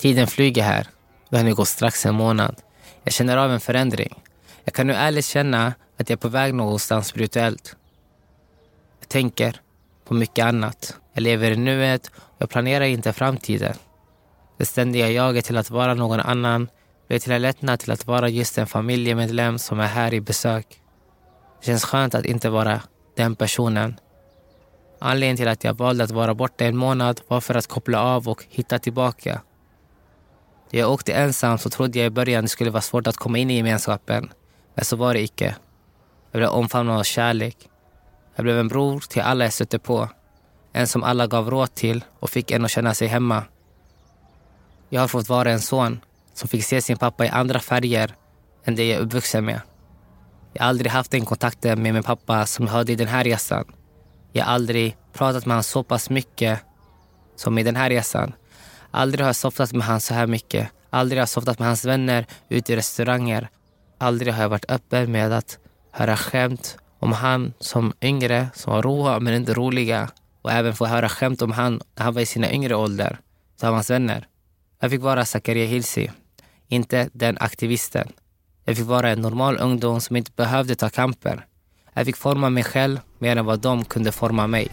Tiden 0.00 0.26
flyger 0.26 0.62
här. 0.62 0.86
Det 1.28 1.36
har 1.36 1.44
nu 1.44 1.54
gått 1.54 1.68
strax 1.68 2.06
en 2.06 2.14
månad. 2.14 2.56
Jag 3.04 3.12
känner 3.12 3.36
av 3.36 3.52
en 3.52 3.60
förändring. 3.60 4.22
Jag 4.64 4.74
kan 4.74 4.86
nu 4.86 4.92
ärligt 4.92 5.24
känna 5.24 5.66
att 5.66 6.10
jag 6.10 6.10
är 6.10 6.16
på 6.16 6.28
väg 6.28 6.54
någonstans 6.54 7.06
spirituellt. 7.06 7.76
Jag 9.00 9.08
tänker 9.08 9.60
på 10.04 10.14
mycket 10.14 10.44
annat. 10.44 10.96
Jag 11.14 11.22
lever 11.22 11.50
i 11.50 11.56
nuet 11.56 12.06
och 12.16 12.36
jag 12.38 12.50
planerar 12.50 12.84
inte 12.84 13.12
framtiden. 13.12 13.74
Det 14.58 14.66
ständiga 14.66 15.10
jaget 15.10 15.44
till 15.44 15.56
att 15.56 15.70
vara 15.70 15.94
någon 15.94 16.20
annan 16.20 16.68
blev 17.08 17.18
till 17.18 17.32
en 17.32 17.42
lättnad 17.42 17.80
till 17.80 17.92
att 17.92 18.06
vara 18.06 18.28
just 18.28 18.58
en 18.58 18.66
familjemedlem 18.66 19.58
som 19.58 19.80
är 19.80 19.86
här 19.86 20.14
i 20.14 20.20
besök. 20.20 20.66
Det 21.60 21.66
känns 21.66 21.84
skönt 21.84 22.14
att 22.14 22.24
inte 22.24 22.50
vara 22.50 22.80
den 23.16 23.36
personen. 23.36 23.96
Anledningen 25.00 25.36
till 25.36 25.48
att 25.48 25.64
jag 25.64 25.74
valde 25.74 26.04
att 26.04 26.10
vara 26.10 26.34
borta 26.34 26.64
en 26.64 26.76
månad 26.76 27.20
var 27.28 27.40
för 27.40 27.54
att 27.54 27.66
koppla 27.66 28.02
av 28.02 28.28
och 28.28 28.44
hitta 28.48 28.78
tillbaka. 28.78 29.40
När 30.70 30.80
jag 30.80 30.92
åkte 30.92 31.12
ensam 31.12 31.58
så 31.58 31.70
trodde 31.70 31.98
jag 31.98 32.06
i 32.06 32.10
början 32.10 32.44
det 32.44 32.48
skulle 32.48 32.70
vara 32.70 32.82
svårt 32.82 33.06
att 33.06 33.16
komma 33.16 33.38
in 33.38 33.50
i 33.50 33.56
gemenskapen. 33.56 34.32
Men 34.74 34.84
så 34.84 34.96
var 34.96 35.14
det 35.14 35.20
icke. 35.20 35.56
Jag 36.32 36.40
blev 36.40 36.50
omfamnad 36.50 36.98
av 36.98 37.02
kärlek. 37.02 37.56
Jag 38.34 38.44
blev 38.44 38.58
en 38.58 38.68
bror 38.68 39.00
till 39.00 39.22
alla 39.22 39.44
jag 39.44 39.52
stötte 39.52 39.78
på. 39.78 40.08
En 40.72 40.86
som 40.86 41.02
alla 41.02 41.26
gav 41.26 41.50
råd 41.50 41.74
till 41.74 42.04
och 42.20 42.30
fick 42.30 42.50
en 42.50 42.64
att 42.64 42.70
känna 42.70 42.94
sig 42.94 43.08
hemma. 43.08 43.44
Jag 44.88 45.00
har 45.00 45.08
fått 45.08 45.28
vara 45.28 45.50
en 45.50 45.60
son 45.60 46.00
som 46.34 46.48
fick 46.48 46.64
se 46.64 46.82
sin 46.82 46.96
pappa 46.96 47.24
i 47.24 47.28
andra 47.28 47.60
färger 47.60 48.14
än 48.64 48.74
det 48.74 48.88
jag 48.88 48.98
är 48.98 49.02
uppvuxen 49.04 49.44
med. 49.44 49.60
Jag 50.52 50.62
har 50.62 50.68
aldrig 50.68 50.92
haft 50.92 51.10
den 51.10 51.24
kontakten 51.24 51.82
med 51.82 51.94
min 51.94 52.02
pappa 52.02 52.46
som 52.46 52.66
jag 52.66 52.72
hade 52.72 52.92
i 52.92 52.96
den 52.96 53.08
här 53.08 53.24
resan. 53.24 53.64
Jag 54.32 54.44
har 54.44 54.52
aldrig 54.52 54.96
pratat 55.12 55.46
med 55.46 55.54
honom 55.54 55.62
så 55.62 55.82
pass 55.82 56.10
mycket 56.10 56.60
som 57.36 57.58
i 57.58 57.62
den 57.62 57.76
här 57.76 57.90
resan. 57.90 58.32
Aldrig 58.90 59.20
har 59.20 59.28
jag 59.28 59.36
softat 59.36 59.72
med 59.72 59.86
honom 59.86 60.00
så 60.00 60.14
här 60.14 60.26
mycket. 60.26 60.68
Aldrig 60.90 61.18
har 61.18 61.22
jag 61.22 61.28
softat 61.28 61.58
med 61.58 61.68
hans 61.68 61.84
vänner 61.84 62.26
ute 62.48 62.72
i 62.72 62.76
restauranger. 62.76 63.48
Aldrig 63.98 64.34
har 64.34 64.42
jag 64.42 64.48
varit 64.48 64.70
öppen 64.70 65.12
med 65.12 65.32
att 65.32 65.58
höra 65.90 66.16
skämt 66.16 66.76
om 66.98 67.12
han 67.12 67.52
som 67.58 67.92
yngre, 68.02 68.48
som 68.54 68.72
var 68.72 68.82
råa 68.82 69.20
men 69.20 69.34
inte 69.34 69.54
roliga. 69.54 70.10
Och 70.42 70.52
även 70.52 70.74
få 70.74 70.86
höra 70.86 71.08
skämt 71.08 71.42
om 71.42 71.52
han 71.52 71.80
när 71.96 72.04
han 72.04 72.14
var 72.14 72.20
i 72.20 72.26
sina 72.26 72.52
yngre 72.52 72.74
ålder, 72.74 73.18
av 73.62 73.74
hans 73.74 73.90
vänner. 73.90 74.26
Jag 74.80 74.90
fick 74.90 75.00
vara 75.00 75.24
Zakaria 75.24 75.66
Hilsi, 75.66 76.10
inte 76.68 77.08
den 77.12 77.36
aktivisten. 77.40 78.12
Jag 78.64 78.76
fick 78.76 78.86
vara 78.86 79.10
en 79.10 79.20
normal 79.20 79.58
ungdom 79.60 80.00
som 80.00 80.16
inte 80.16 80.30
behövde 80.36 80.74
ta 80.74 80.88
kamper. 80.88 81.46
Jag 81.94 82.06
fick 82.06 82.16
forma 82.16 82.50
mig 82.50 82.64
själv 82.64 83.00
mer 83.18 83.36
än 83.36 83.44
vad 83.44 83.60
de 83.60 83.84
kunde 83.84 84.12
forma 84.12 84.46
mig. 84.46 84.68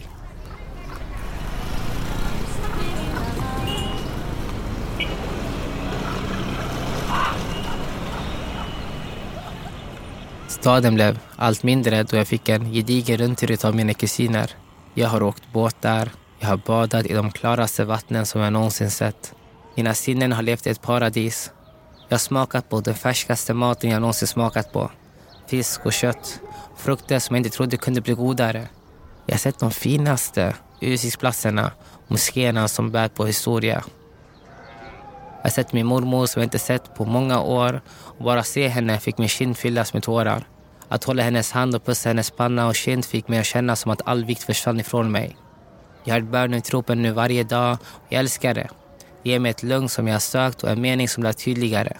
Staden 10.60 10.94
blev 10.94 11.18
allt 11.36 11.62
mindre 11.62 12.02
då 12.02 12.16
jag 12.16 12.26
fick 12.26 12.48
en 12.48 12.72
gedigen 12.72 13.18
rundtur 13.18 13.66
av 13.66 13.74
mina 13.74 13.94
kusiner. 13.94 14.50
Jag 14.94 15.08
har 15.08 15.22
åkt 15.22 15.52
båtar, 15.52 16.10
jag 16.38 16.48
har 16.48 16.56
badat 16.56 17.06
i 17.06 17.14
de 17.14 17.30
klaraste 17.30 17.84
vattnen 17.84 18.26
som 18.26 18.40
jag 18.40 18.52
någonsin 18.52 18.90
sett. 18.90 19.34
Mina 19.74 19.94
sinnen 19.94 20.32
har 20.32 20.42
levt 20.42 20.66
i 20.66 20.70
ett 20.70 20.82
paradis. 20.82 21.50
Jag 22.08 22.14
har 22.14 22.18
smakat 22.18 22.68
på 22.68 22.80
den 22.80 22.94
färskaste 22.94 23.54
maten 23.54 23.90
jag 23.90 24.00
någonsin 24.00 24.28
smakat 24.28 24.72
på. 24.72 24.90
Fisk 25.46 25.86
och 25.86 25.92
kött. 25.92 26.40
Frukter 26.76 27.18
som 27.18 27.36
jag 27.36 27.40
inte 27.40 27.56
trodde 27.56 27.76
kunde 27.76 28.00
bli 28.00 28.14
godare. 28.14 28.68
Jag 29.26 29.34
har 29.34 29.38
sett 29.38 29.58
de 29.58 29.70
finaste 29.70 30.54
utsiktsplatserna, 30.80 31.72
moskéerna 32.08 32.68
som 32.68 32.90
bär 32.90 33.08
på 33.08 33.26
historia. 33.26 33.84
Jag 35.38 35.42
har 35.42 35.50
sett 35.50 35.72
min 35.72 35.86
mormor 35.86 36.26
som 36.26 36.40
jag 36.40 36.46
inte 36.46 36.58
sett 36.58 36.94
på 36.94 37.04
många 37.04 37.42
år 37.42 37.80
och 37.88 38.24
bara 38.24 38.42
se 38.42 38.68
henne 38.68 39.00
fick 39.00 39.18
min 39.18 39.28
kind 39.28 39.56
fyllas 39.56 39.94
med 39.94 40.02
tårar. 40.02 40.48
Att 40.88 41.04
hålla 41.04 41.22
hennes 41.22 41.52
hand 41.52 41.74
och 41.74 41.84
pussa 41.84 42.08
hennes 42.08 42.30
panna 42.30 42.66
och 42.66 42.74
kind 42.74 43.04
fick 43.04 43.28
mig 43.28 43.38
att 43.38 43.46
känna 43.46 43.76
som 43.76 43.90
att 43.90 44.02
all 44.04 44.24
vikt 44.24 44.42
försvann 44.42 44.80
ifrån 44.80 45.12
mig. 45.12 45.36
Jag 46.04 46.14
har 46.14 46.20
bönen 46.20 46.58
i 46.58 46.62
tropen 46.62 47.02
nu 47.02 47.12
varje 47.12 47.44
dag 47.44 47.78
och 47.82 48.06
jag 48.08 48.20
älskar 48.20 48.54
det. 48.54 48.68
Det 49.22 49.30
ger 49.30 49.38
mig 49.38 49.50
ett 49.50 49.62
lugn 49.62 49.88
som 49.88 50.06
jag 50.06 50.14
har 50.14 50.20
sökt 50.20 50.62
och 50.62 50.70
en 50.70 50.80
mening 50.80 51.08
som 51.08 51.20
blir 51.20 51.32
tydligare. 51.32 51.96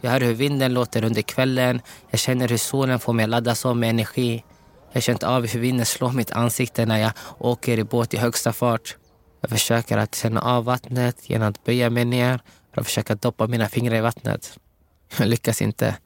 Jag 0.00 0.10
hör 0.10 0.20
hur 0.20 0.34
vinden 0.34 0.74
låter 0.74 1.04
under 1.04 1.22
kvällen. 1.22 1.80
Jag 2.10 2.20
känner 2.20 2.48
hur 2.48 2.56
solen 2.56 2.98
får 2.98 3.12
mig 3.12 3.24
att 3.24 3.30
laddas 3.30 3.64
om 3.64 3.80
med 3.80 3.90
energi. 3.90 4.44
Jag 4.88 4.96
har 4.96 5.00
känt 5.00 5.22
av 5.22 5.46
hur 5.46 5.60
vinden 5.60 5.86
slår 5.86 6.12
mitt 6.12 6.32
ansikte 6.32 6.86
när 6.86 6.98
jag 6.98 7.12
åker 7.38 7.78
i 7.78 7.84
båt 7.84 8.14
i 8.14 8.16
högsta 8.16 8.52
fart. 8.52 8.96
Jag 9.42 9.50
försöker 9.50 9.98
att 9.98 10.14
känna 10.14 10.40
av 10.40 10.64
vattnet 10.64 11.30
genom 11.30 11.48
att 11.48 11.64
böja 11.64 11.90
mig 11.90 12.04
ner 12.04 12.40
för 12.72 12.80
att 12.80 12.86
försöka 12.86 13.14
doppa 13.14 13.46
mina 13.46 13.68
fingrar 13.68 13.96
i 13.96 14.00
vattnet. 14.00 14.58
Jag 15.18 15.28
lyckas 15.28 15.62
inte, 15.62 15.96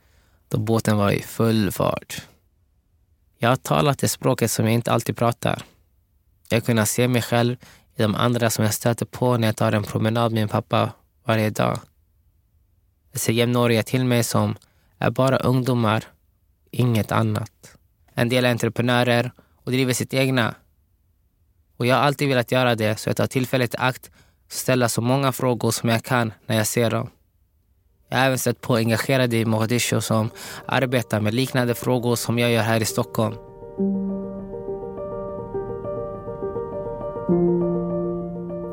då 0.48 0.58
båten 0.58 0.96
var 0.96 1.10
i 1.10 1.22
full 1.22 1.72
fart. 1.72 2.22
Jag 3.38 3.48
har 3.48 3.56
talat 3.56 3.98
det 3.98 4.08
språket 4.08 4.50
som 4.50 4.64
jag 4.64 4.74
inte 4.74 4.92
alltid 4.92 5.16
pratar. 5.16 5.62
Jag 6.48 6.56
har 6.56 6.60
kunnat 6.60 6.88
se 6.88 7.08
mig 7.08 7.22
själv 7.22 7.56
i 7.96 8.02
de 8.02 8.14
andra 8.14 8.50
som 8.50 8.64
jag 8.64 8.74
stöter 8.74 9.06
på 9.06 9.36
när 9.36 9.48
jag 9.48 9.56
tar 9.56 9.72
en 9.72 9.82
promenad 9.82 10.32
med 10.32 10.40
min 10.40 10.48
pappa 10.48 10.92
varje 11.24 11.50
dag. 11.50 11.78
Jag 13.12 13.20
ser 13.20 13.32
jämnåriga 13.32 13.82
till 13.82 14.04
mig 14.04 14.24
som 14.24 14.56
är 14.98 15.10
bara 15.10 15.36
ungdomar, 15.36 16.04
inget 16.70 17.12
annat. 17.12 17.76
En 18.14 18.28
del 18.28 18.44
är 18.44 18.50
entreprenörer 18.50 19.32
och 19.56 19.72
driver 19.72 19.92
sitt 19.92 20.14
egna. 20.14 20.54
Och 21.76 21.86
jag 21.86 21.96
har 21.96 22.02
alltid 22.02 22.28
velat 22.28 22.52
göra 22.52 22.74
det, 22.74 22.96
så 22.96 23.08
jag 23.08 23.16
tar 23.16 23.26
tillfället 23.26 23.74
i 23.74 23.76
akt 23.78 24.10
och 24.46 24.52
ställa 24.52 24.88
så 24.88 25.00
många 25.00 25.32
frågor 25.32 25.70
som 25.70 25.88
jag 25.88 26.04
kan 26.04 26.32
när 26.46 26.56
jag 26.56 26.66
ser 26.66 26.90
dem. 26.90 27.10
Jag 28.08 28.18
har 28.18 28.26
även 28.26 28.38
sett 28.38 28.60
på 28.60 28.76
engagerade 28.76 29.36
i 29.36 29.44
Mogadishu 29.44 30.00
som 30.00 30.30
arbetar 30.66 31.20
med 31.20 31.34
liknande 31.34 31.74
frågor 31.74 32.16
som 32.16 32.38
jag 32.38 32.50
gör 32.50 32.62
här 32.62 32.80
i 32.80 32.84
Stockholm. 32.84 33.34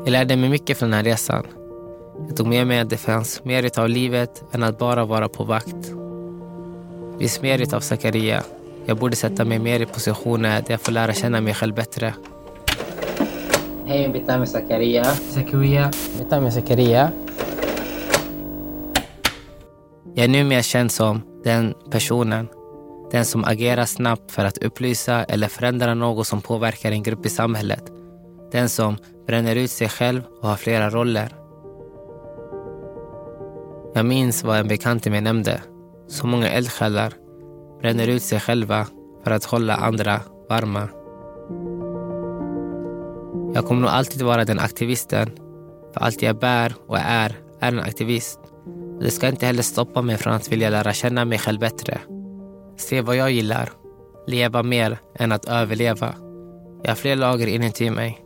Jag 0.04 0.12
lärde 0.12 0.36
mig 0.36 0.48
mycket 0.48 0.78
från 0.78 0.90
den 0.90 0.96
här 0.96 1.04
resan. 1.04 1.46
Jag 2.28 2.36
tog 2.36 2.46
med 2.46 2.66
mig 2.66 2.80
att 2.80 2.90
det 2.90 2.96
fanns 2.96 3.44
mer 3.44 3.78
av 3.78 3.88
livet 3.88 4.42
än 4.52 4.62
att 4.62 4.78
bara 4.78 5.04
vara 5.04 5.28
på 5.28 5.44
vakt. 5.44 5.82
Det 7.12 7.18
finns 7.18 7.42
mer 7.42 7.74
av 7.74 7.80
Zakaria. 7.80 8.42
Jag 8.86 8.96
borde 8.96 9.16
sätta 9.16 9.44
mig 9.44 9.58
mer 9.58 9.80
i 9.80 9.86
positioner 9.86 10.62
där 10.62 10.70
jag 10.70 10.80
får 10.80 10.92
lära 10.92 11.12
känna 11.12 11.40
mig 11.40 11.54
själv 11.54 11.74
bättre. 11.74 12.14
Hej, 13.86 14.08
mitt 14.08 14.26
namn 14.26 14.42
är 14.42 14.46
Zakaria. 14.46 15.04
Zakaria. 15.04 15.90
Mitt 16.18 16.30
namn 16.30 16.46
är 16.46 16.50
Zakaria. 16.50 17.12
Jag 20.14 20.24
är 20.24 20.28
numera 20.28 20.62
känd 20.62 20.92
som 20.92 21.22
den 21.44 21.74
personen. 21.90 22.48
Den 23.10 23.24
som 23.24 23.44
agerar 23.44 23.84
snabbt 23.84 24.30
för 24.30 24.44
att 24.44 24.58
upplysa 24.58 25.24
eller 25.24 25.48
förändra 25.48 25.94
något 25.94 26.26
som 26.26 26.40
påverkar 26.40 26.92
en 26.92 27.02
grupp 27.02 27.26
i 27.26 27.28
samhället. 27.28 27.84
Den 28.52 28.68
som 28.68 28.96
bränner 29.26 29.56
ut 29.56 29.70
sig 29.70 29.88
själv 29.88 30.22
och 30.42 30.48
har 30.48 30.56
flera 30.56 30.90
roller. 30.90 31.28
Jag 33.94 34.06
minns 34.06 34.44
vad 34.44 34.58
en 34.58 34.68
bekant 34.68 35.02
till 35.02 35.12
mig 35.12 35.20
nämnde. 35.20 35.62
Så 36.08 36.26
många 36.26 36.48
eldsjälar 36.48 37.12
bränner 37.80 38.08
ut 38.08 38.22
sig 38.22 38.40
själva 38.40 38.86
för 39.24 39.30
att 39.30 39.44
hålla 39.44 39.74
andra 39.74 40.20
varma. 40.48 40.88
Jag 43.54 43.64
kommer 43.64 43.80
nog 43.80 43.90
alltid 43.90 44.22
vara 44.22 44.44
den 44.44 44.58
aktivisten. 44.58 45.30
För 45.94 46.00
allt 46.00 46.22
jag 46.22 46.38
bär 46.38 46.74
och 46.86 46.98
är, 46.98 47.36
är 47.60 47.72
en 47.72 47.80
aktivist. 47.80 48.40
Det 49.00 49.10
ska 49.10 49.28
inte 49.28 49.46
heller 49.46 49.62
stoppa 49.62 50.02
mig 50.02 50.16
från 50.16 50.32
att 50.32 50.52
vilja 50.52 50.70
lära 50.70 50.92
känna 50.92 51.24
mig 51.24 51.38
själv 51.38 51.60
bättre. 51.60 52.00
Se 52.76 53.00
vad 53.00 53.16
jag 53.16 53.30
gillar. 53.30 53.72
Leva 54.26 54.62
mer 54.62 54.98
än 55.14 55.32
att 55.32 55.44
överleva. 55.44 56.14
Jag 56.82 56.90
har 56.90 56.96
fler 56.96 57.16
lager 57.16 57.46
inuti 57.46 57.90
mig. 57.90 58.24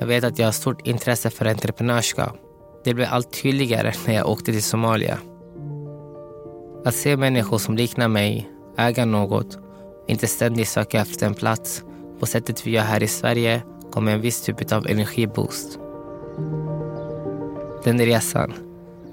Jag 0.00 0.06
vet 0.06 0.24
att 0.24 0.38
jag 0.38 0.46
har 0.46 0.52
stort 0.52 0.86
intresse 0.86 1.30
för 1.30 1.46
entreprenörskap. 1.46 2.36
Det 2.84 2.94
blev 2.94 3.08
allt 3.10 3.42
tydligare 3.42 3.92
när 4.06 4.14
jag 4.14 4.28
åkte 4.28 4.52
till 4.52 4.62
Somalia. 4.62 5.18
Att 6.84 6.94
se 6.94 7.16
människor 7.16 7.58
som 7.58 7.76
liknar 7.76 8.08
mig 8.08 8.50
äga 8.78 9.04
något 9.04 9.58
inte 10.08 10.26
ständigt 10.26 10.68
söka 10.68 11.00
efter 11.00 11.26
en 11.26 11.34
plats 11.34 11.84
på 12.20 12.26
sättet 12.26 12.66
vi 12.66 12.70
gör 12.70 12.82
här 12.82 13.02
i 13.02 13.08
Sverige 13.08 13.62
kommer 13.90 14.12
en 14.12 14.20
viss 14.20 14.42
typ 14.42 14.72
av 14.72 14.86
energiboost. 14.86 15.78
Den 17.84 17.98
resan 17.98 18.52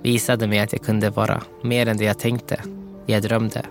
visade 0.02 0.48
mig 0.48 0.60
att 0.60 0.74
jag 0.74 0.82
kunde 0.82 1.10
vara 1.10 1.44
mer 1.62 1.88
än 1.88 1.98
det 1.98 2.06
jag 2.06 2.20
tänkte, 2.20 2.62
det 3.06 3.14
jag 3.14 3.24
drömde. 3.24 3.66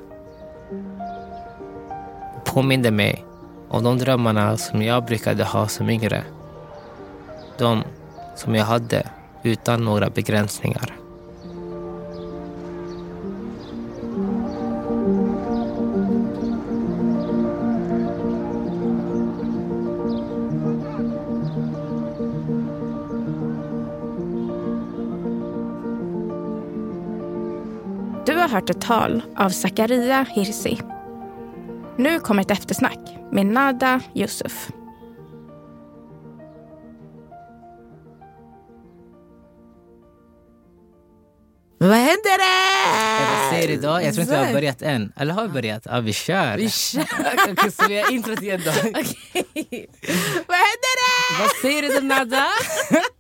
Det 2.35 2.53
påminde 2.53 2.91
mig 2.91 3.25
om 3.69 3.85
de 3.85 3.99
drömmarna 3.99 4.57
som 4.57 4.83
jag 4.83 5.05
brukade 5.05 5.45
ha 5.45 5.69
som 5.69 5.91
yngre. 5.91 6.25
De 7.59 7.83
som 8.37 8.55
jag 8.55 8.65
hade 8.65 9.07
utan 9.43 9.85
några 9.85 10.11
begränsningar. 10.11 11.06
Har 28.47 28.61
hört 28.61 28.71
ett 28.71 28.81
tal 28.81 29.23
av 29.37 29.51
Zakaria 29.51 30.27
Hirsi. 30.31 30.81
Nu 31.99 32.21
kommer 32.21 32.43
ett 32.43 32.51
eftersnack 32.51 32.99
med 33.33 33.47
Nada 33.47 34.01
Yusuf. 34.15 34.69
Vad 41.79 41.97
händer 41.97 42.39
det? 42.39 43.25
Vad 43.25 43.51
säger 43.55 43.71
idag? 43.71 44.05
Jag 44.05 44.15
tror 44.15 44.23
inte 44.23 44.41
vi 44.41 44.47
har 44.47 44.53
börjat 44.53 44.83
än. 44.83 45.13
Eller 45.17 45.35
har 45.35 45.43
vi 45.43 45.49
börjat? 45.49 45.83
Ja, 45.91 46.01
vi 46.01 46.13
kör. 46.13 46.57
Vi 46.57 46.71
kör. 46.71 47.71
Så 47.83 47.89
vi 47.89 48.01
har 48.01 48.13
introt 48.13 48.43
igen 48.43 48.63
då. 48.65 48.71
Okej. 48.71 49.89
Vad 50.47 50.57
händer 50.57 50.97
det? 51.03 51.41
Vad 51.41 51.51
säger 51.63 51.83
du 51.83 51.89
då 51.89 52.01
Nada? 52.01 52.47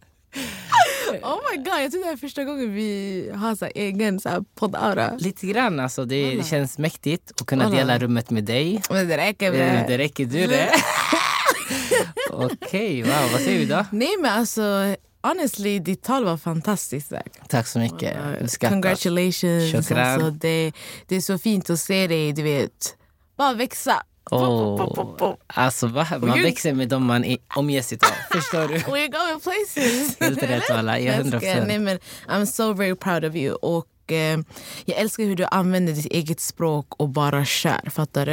Oh 1.22 1.38
my 1.50 1.56
god, 1.56 1.82
jag 1.82 1.92
tror 1.92 2.04
det 2.04 2.10
är 2.10 2.16
första 2.16 2.44
gången 2.44 2.74
vi 2.74 3.30
har 3.34 3.54
så 3.56 3.64
här 3.64 3.72
egen 3.74 4.20
så 4.20 4.28
här 4.28 4.44
poddaura. 4.54 5.12
Lite 5.18 5.46
grann 5.46 5.80
alltså. 5.80 6.04
Det 6.04 6.32
Alla. 6.32 6.42
känns 6.44 6.78
mäktigt 6.78 7.40
att 7.40 7.46
kunna 7.46 7.64
Alla. 7.64 7.76
dela 7.76 7.98
rummet 7.98 8.30
med 8.30 8.44
dig. 8.44 8.82
Men 8.90 9.08
det 9.08 9.16
räcker 9.16 9.52
Eh, 9.52 9.58
med 9.58 9.84
Det 9.88 9.98
räcker 9.98 10.24
du 10.24 10.46
det. 10.46 10.70
Okej, 12.30 13.02
wow. 13.02 13.12
Vad 13.32 13.40
säger 13.40 13.58
vi 13.58 13.66
då? 13.66 13.84
Nej 13.92 14.16
men 14.20 14.32
alltså 14.32 14.96
honestly, 15.22 15.78
ditt 15.78 16.02
tal 16.02 16.24
var 16.24 16.36
fantastiskt. 16.36 17.08
Zack. 17.08 17.48
Tack 17.48 17.66
så 17.66 17.78
mycket. 17.78 18.16
Uh. 18.16 18.68
Congratulations. 18.68 19.74
Alltså, 19.90 20.30
det, 20.30 20.72
det 21.06 21.16
är 21.16 21.20
så 21.20 21.38
fint 21.38 21.70
att 21.70 21.80
se 21.80 22.06
dig, 22.06 22.32
du 22.32 22.42
vet, 22.42 22.96
bara 23.36 23.54
växa. 23.54 24.02
Oh. 24.30 25.34
Alltså 25.46 25.86
va? 25.86 26.06
Man 26.20 26.42
växer 26.42 26.72
med 26.72 26.88
dem 26.88 27.04
man 27.06 27.24
är- 27.24 27.38
omges 27.56 27.92
utav. 27.92 28.10
Förstår 28.32 28.68
du? 28.68 28.74
We're 28.78 29.10
going 29.12 29.40
places. 29.42 30.16
Helt 30.20 30.42
rätt 30.42 30.70
walla. 30.70 30.98
Ja, 30.98 31.04
Jag 31.12 31.14
hundra 31.14 31.38
älskar- 31.38 31.66
Nej, 31.66 31.78
procent. 31.78 32.00
men 32.26 32.42
I'm 32.42 32.46
so 32.46 32.72
very 32.72 32.94
proud 32.94 33.24
of 33.24 33.34
you. 33.34 33.54
Och 33.54 33.86
eh, 34.12 34.38
jag 34.84 34.98
älskar 34.98 35.24
hur 35.24 35.36
du 35.36 35.44
använder 35.44 35.92
ditt 35.92 36.06
eget 36.06 36.40
språk 36.40 36.86
och 36.96 37.08
bara 37.08 37.44
kör. 37.44 37.90
Fattar 37.90 38.26
du? 38.26 38.32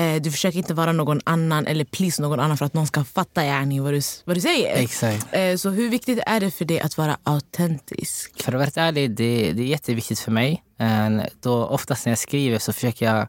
Eh, 0.00 0.22
du 0.22 0.30
försöker 0.30 0.58
inte 0.58 0.74
vara 0.74 0.92
någon 0.92 1.20
annan 1.24 1.66
eller 1.66 1.84
please 1.84 2.22
någon 2.22 2.40
annan 2.40 2.58
för 2.58 2.64
att 2.66 2.74
någon 2.74 2.86
ska 2.86 3.04
fatta 3.04 3.44
yani, 3.44 3.80
vad, 3.80 3.94
du, 3.94 4.00
vad 4.24 4.36
du 4.36 4.40
säger. 4.40 4.76
Exakt. 4.76 5.26
Eh, 5.32 5.56
så 5.56 5.70
hur 5.70 5.88
viktigt 5.90 6.18
är 6.26 6.40
det 6.40 6.50
för 6.50 6.64
dig 6.64 6.80
att 6.80 6.96
vara 6.98 7.16
autentisk? 7.22 8.42
För 8.42 8.52
att 8.54 8.74
vara 8.76 8.86
ärlig, 8.86 9.10
det, 9.10 9.52
det 9.52 9.62
är 9.62 9.66
jätteviktigt 9.66 10.18
för 10.18 10.30
mig. 10.32 10.62
And 10.78 11.22
då 11.40 11.64
oftast 11.66 12.06
när 12.06 12.10
jag 12.10 12.18
skriver 12.18 12.58
så 12.58 12.72
försöker 12.72 13.06
jag 13.06 13.28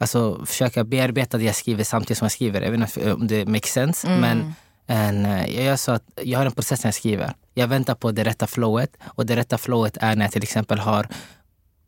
alltså, 0.00 0.46
försöka 0.46 0.84
bearbeta 0.84 1.38
det 1.38 1.44
jag 1.44 1.54
skriver 1.54 1.84
samtidigt 1.84 2.18
som 2.18 2.24
jag 2.24 2.32
skriver. 2.32 2.60
Jag 2.62 2.70
vet 2.70 2.80
inte 2.80 3.12
om 3.12 3.26
det 3.26 3.46
makes 3.46 3.72
sense. 3.72 4.08
Men 4.08 4.54
and, 4.86 5.26
eh, 5.26 5.54
jag 5.56 5.64
gör 5.64 5.76
så 5.76 5.92
att 5.92 6.04
jag 6.22 6.38
har 6.38 6.46
en 6.46 6.52
process 6.52 6.84
när 6.84 6.88
jag 6.88 6.94
skriver. 6.94 7.32
Jag 7.54 7.68
väntar 7.68 7.94
på 7.94 8.12
det 8.12 8.24
rätta 8.24 8.46
flowet. 8.46 8.96
Och 9.04 9.26
det 9.26 9.36
rätta 9.36 9.58
flowet 9.58 9.96
är 10.00 10.16
när 10.16 10.24
jag 10.24 10.32
till 10.32 10.42
exempel 10.42 10.78
har 10.78 11.08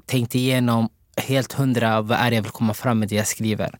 tänkt 0.06 0.34
igenom 0.34 0.88
helt 1.16 1.52
hundra 1.52 2.02
vad 2.02 2.18
är 2.18 2.30
det 2.30 2.36
jag 2.36 2.42
vill 2.42 2.52
komma 2.52 2.74
fram 2.74 2.98
med 2.98 3.08
det 3.08 3.14
jag 3.14 3.26
skriver. 3.26 3.78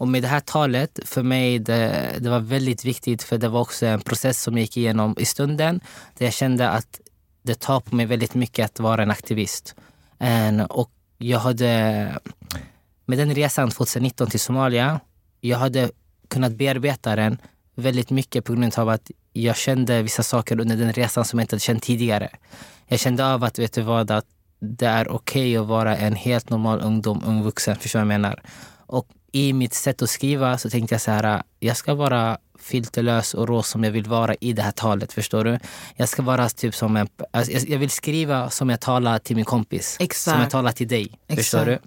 Och 0.00 0.08
med 0.08 0.22
det 0.22 0.28
här 0.28 0.40
talet, 0.40 1.00
för 1.04 1.22
mig, 1.22 1.58
det, 1.58 2.14
det 2.20 2.30
var 2.30 2.40
väldigt 2.40 2.84
viktigt 2.84 3.22
för 3.22 3.38
det 3.38 3.48
var 3.48 3.60
också 3.60 3.86
en 3.86 4.00
process 4.00 4.42
som 4.42 4.54
jag 4.54 4.60
gick 4.60 4.76
igenom 4.76 5.14
i 5.18 5.24
stunden. 5.24 5.80
Där 6.18 6.26
jag 6.26 6.34
kände 6.34 6.70
att 6.70 7.00
det 7.42 7.60
tar 7.60 7.80
på 7.80 7.94
mig 7.94 8.06
väldigt 8.06 8.34
mycket 8.34 8.64
att 8.64 8.80
vara 8.80 9.02
en 9.02 9.10
aktivist. 9.10 9.74
En, 10.18 10.60
och 10.60 10.90
jag 11.18 11.38
hade, 11.38 12.18
med 13.10 13.18
den 13.18 13.34
resan 13.34 13.70
2019 13.70 14.30
till 14.30 14.40
Somalia, 14.40 15.00
jag 15.40 15.58
hade 15.58 15.90
kunnat 16.28 16.52
bearbeta 16.52 17.16
den 17.16 17.38
väldigt 17.74 18.10
mycket 18.10 18.44
på 18.44 18.52
grund 18.52 18.78
av 18.78 18.88
att 18.88 19.10
jag 19.32 19.56
kände 19.56 20.02
vissa 20.02 20.22
saker 20.22 20.60
under 20.60 20.76
den 20.76 20.92
resan 20.92 21.24
som 21.24 21.38
jag 21.38 21.44
inte 21.44 21.54
hade 21.54 21.60
känt 21.60 21.82
tidigare. 21.82 22.28
Jag 22.86 23.00
kände 23.00 23.26
av 23.34 23.44
att, 23.44 23.58
vet 23.58 23.72
du 23.72 23.82
vad, 23.82 24.10
att 24.10 24.26
det 24.60 24.86
är 24.86 25.08
okej 25.08 25.56
att 25.56 25.66
vara 25.66 25.96
en 25.96 26.14
helt 26.14 26.50
normal 26.50 26.80
ungdom, 26.80 27.22
ung 27.26 27.42
vuxen. 27.42 27.76
Förstår 27.76 27.98
du 28.00 28.06
vad 28.06 28.14
jag 28.14 28.20
menar? 28.20 28.42
Och 28.86 29.06
i 29.32 29.52
mitt 29.52 29.74
sätt 29.74 30.02
att 30.02 30.10
skriva 30.10 30.58
så 30.58 30.70
tänkte 30.70 30.94
jag 30.94 31.02
så 31.02 31.10
här, 31.10 31.42
jag 31.60 31.76
ska 31.76 31.94
vara 31.94 32.38
filterlös 32.58 33.34
och 33.34 33.48
rå 33.48 33.62
som 33.62 33.84
jag 33.84 33.90
vill 33.90 34.04
vara 34.04 34.34
i 34.34 34.52
det 34.52 34.62
här 34.62 34.72
talet. 34.72 35.12
Förstår 35.12 35.44
du? 35.44 35.58
Jag 35.96 36.08
ska 36.08 36.22
vara 36.22 36.48
typ 36.48 36.74
som 36.74 36.96
en... 36.96 37.08
Alltså 37.30 37.52
jag 37.52 37.78
vill 37.78 37.90
skriva 37.90 38.50
som 38.50 38.70
jag 38.70 38.80
talar 38.80 39.18
till 39.18 39.36
min 39.36 39.44
kompis. 39.44 39.96
Exakt. 40.00 40.34
Som 40.34 40.40
jag 40.42 40.50
talar 40.50 40.72
till 40.72 40.88
dig. 40.88 41.18
Förstår 41.28 41.64
du? 41.64 41.78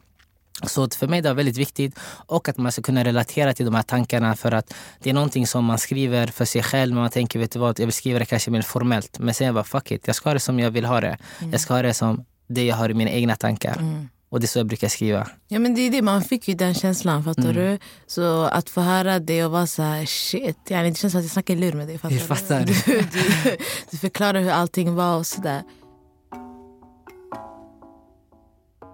Så 0.67 0.89
för 0.89 1.07
mig 1.07 1.21
det 1.21 1.29
var 1.29 1.35
väldigt 1.35 1.57
viktigt 1.57 1.99
och 2.27 2.49
att 2.49 2.57
man 2.57 2.71
ska 2.71 2.81
kunna 2.81 3.03
relatera 3.03 3.53
till 3.53 3.65
de 3.65 3.75
här 3.75 3.83
tankarna 3.83 4.35
för 4.35 4.51
att 4.51 4.73
det 4.99 5.09
är 5.09 5.13
någonting 5.13 5.47
som 5.47 5.65
man 5.65 5.77
skriver 5.77 6.27
för 6.27 6.45
sig 6.45 6.63
själv. 6.63 6.95
Man 6.95 7.09
tänker, 7.09 7.39
vet 7.39 7.51
du 7.51 7.59
vad, 7.59 7.79
jag 7.79 7.85
vill 7.85 7.93
skriva 7.93 8.19
det 8.19 8.25
kanske 8.25 8.51
mer 8.51 8.61
formellt. 8.61 9.19
Men 9.19 9.33
sen 9.33 9.53
bara, 9.53 9.63
fuck 9.63 9.91
it, 9.91 10.07
jag 10.07 10.15
ska 10.15 10.29
ha 10.29 10.33
det 10.33 10.39
som 10.39 10.59
jag 10.59 10.71
vill 10.71 10.85
ha 10.85 11.01
det. 11.01 11.17
Jag 11.51 11.61
ska 11.61 11.73
ha 11.73 11.81
det 11.81 11.93
som 11.93 12.25
det 12.47 12.65
jag 12.65 12.75
har 12.75 12.89
i 12.89 12.93
mina 12.93 13.11
egna 13.11 13.35
tankar. 13.35 13.77
Och 14.29 14.39
det 14.39 14.45
är 14.45 14.47
så 14.47 14.59
jag 14.59 14.65
brukar 14.67 14.87
skriva. 14.87 15.27
Ja 15.47 15.59
men 15.59 15.75
det 15.75 15.81
är 15.81 15.91
det, 15.91 16.01
man 16.01 16.21
fick 16.23 16.47
ju 16.47 16.53
den 16.53 16.73
känslan 16.73 17.23
fattar 17.23 17.43
Mm. 17.43 17.55
du? 17.55 17.79
Så 18.07 18.43
att 18.43 18.69
få 18.69 18.81
höra 18.81 19.19
det 19.19 19.45
och 19.45 19.51
vara 19.51 19.67
så 19.67 19.81
här 19.83 20.05
shit, 20.05 20.57
yani, 20.69 20.89
det 20.89 20.95
känns 20.97 21.11
som 21.13 21.19
att 21.19 21.25
jag 21.25 21.31
snackar 21.31 21.55
lur 21.55 21.73
med 21.73 21.87
dig. 21.87 21.97
Fattar 21.97 22.15
Jag 22.15 22.23
fattar. 22.23 22.59
Du, 22.65 22.73
du, 22.85 23.01
du, 23.43 23.57
du 23.91 23.97
förklarar 23.97 24.39
hur 24.41 24.49
allting 24.51 24.95
var 24.95 25.17
och 25.17 25.27
sådär. 25.27 25.61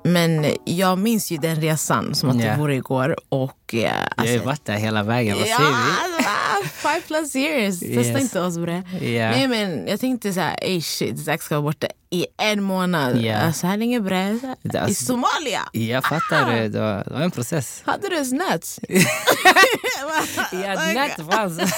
Men 0.03 0.45
jag 0.65 0.97
minns 0.97 1.31
ju 1.31 1.37
den 1.37 1.61
resan 1.61 2.15
som 2.15 2.29
att 2.29 2.39
det 2.39 2.55
vore 2.57 2.75
igår. 2.75 3.15
Och, 3.29 3.59
ja, 3.71 3.79
Jag 3.79 3.89
har 3.89 4.13
alltså, 4.17 4.33
ju 4.33 4.39
varit 4.39 4.65
där 4.65 4.73
hela 4.73 5.03
vägen, 5.03 5.37
vad 5.37 5.47
ja, 5.47 5.57
säger 5.57 5.69
alltså, 5.71 6.31
five 6.63 7.01
plus 7.07 7.35
years. 7.35 7.79
Testa 7.79 7.99
Yes. 7.99 8.21
inte 8.21 8.41
oss 8.41 8.57
bre. 8.57 8.83
Ja. 9.01 9.29
Nej 9.31 9.47
men 9.47 9.87
jag 9.87 9.99
tänkte 9.99 10.33
så 10.33 10.39
här, 10.39 10.59
ey 10.61 10.81
shit, 10.81 11.19
Zack 11.25 11.41
ska 11.41 11.55
vara 11.55 11.61
borta 11.63 11.87
i 12.11 12.25
en 12.37 12.63
månad. 12.63 13.21
Ja. 13.21 13.37
Alltså, 13.37 13.67
här 13.67 13.77
länge 13.77 13.99
bre. 13.99 14.39
I 14.73 14.77
alltså- 14.77 15.05
Somalia. 15.05 15.61
Jag 15.71 16.05
fattar, 16.05 16.51
det. 16.55 16.67
Det 16.67 16.79
var, 16.79 17.03
det 17.07 17.13
var 17.13 17.21
en 17.21 17.31
process. 17.31 17.81
Hade 17.85 18.09
du 18.09 18.15
ens 18.15 18.31
nuts? 18.31 18.79
Ja, 20.51 20.75
nät 20.93 21.15
fanns. 21.31 21.59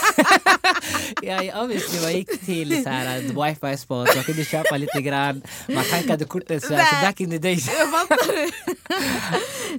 ja, 1.22 1.62
obviously, 1.64 2.02
man 2.02 2.14
gick 2.14 2.46
till 2.46 2.84
så 2.84 2.90
här, 2.90 3.18
ett 3.18 3.24
wifi 3.24 3.78
spot, 3.78 4.16
man 4.16 4.24
kunde 4.24 4.46
köpa 4.46 4.78
lite 4.78 5.02
grann, 5.02 5.42
man 5.68 5.84
tankade 5.92 6.26
kortet 6.26 6.64
så, 6.64 6.74
här, 6.74 7.06
back 7.06 7.22
in 7.22 7.30
the 7.30 7.38
days. 7.38 7.70
Jag 7.80 7.92
fattar 7.92 8.18
det. 8.36 8.52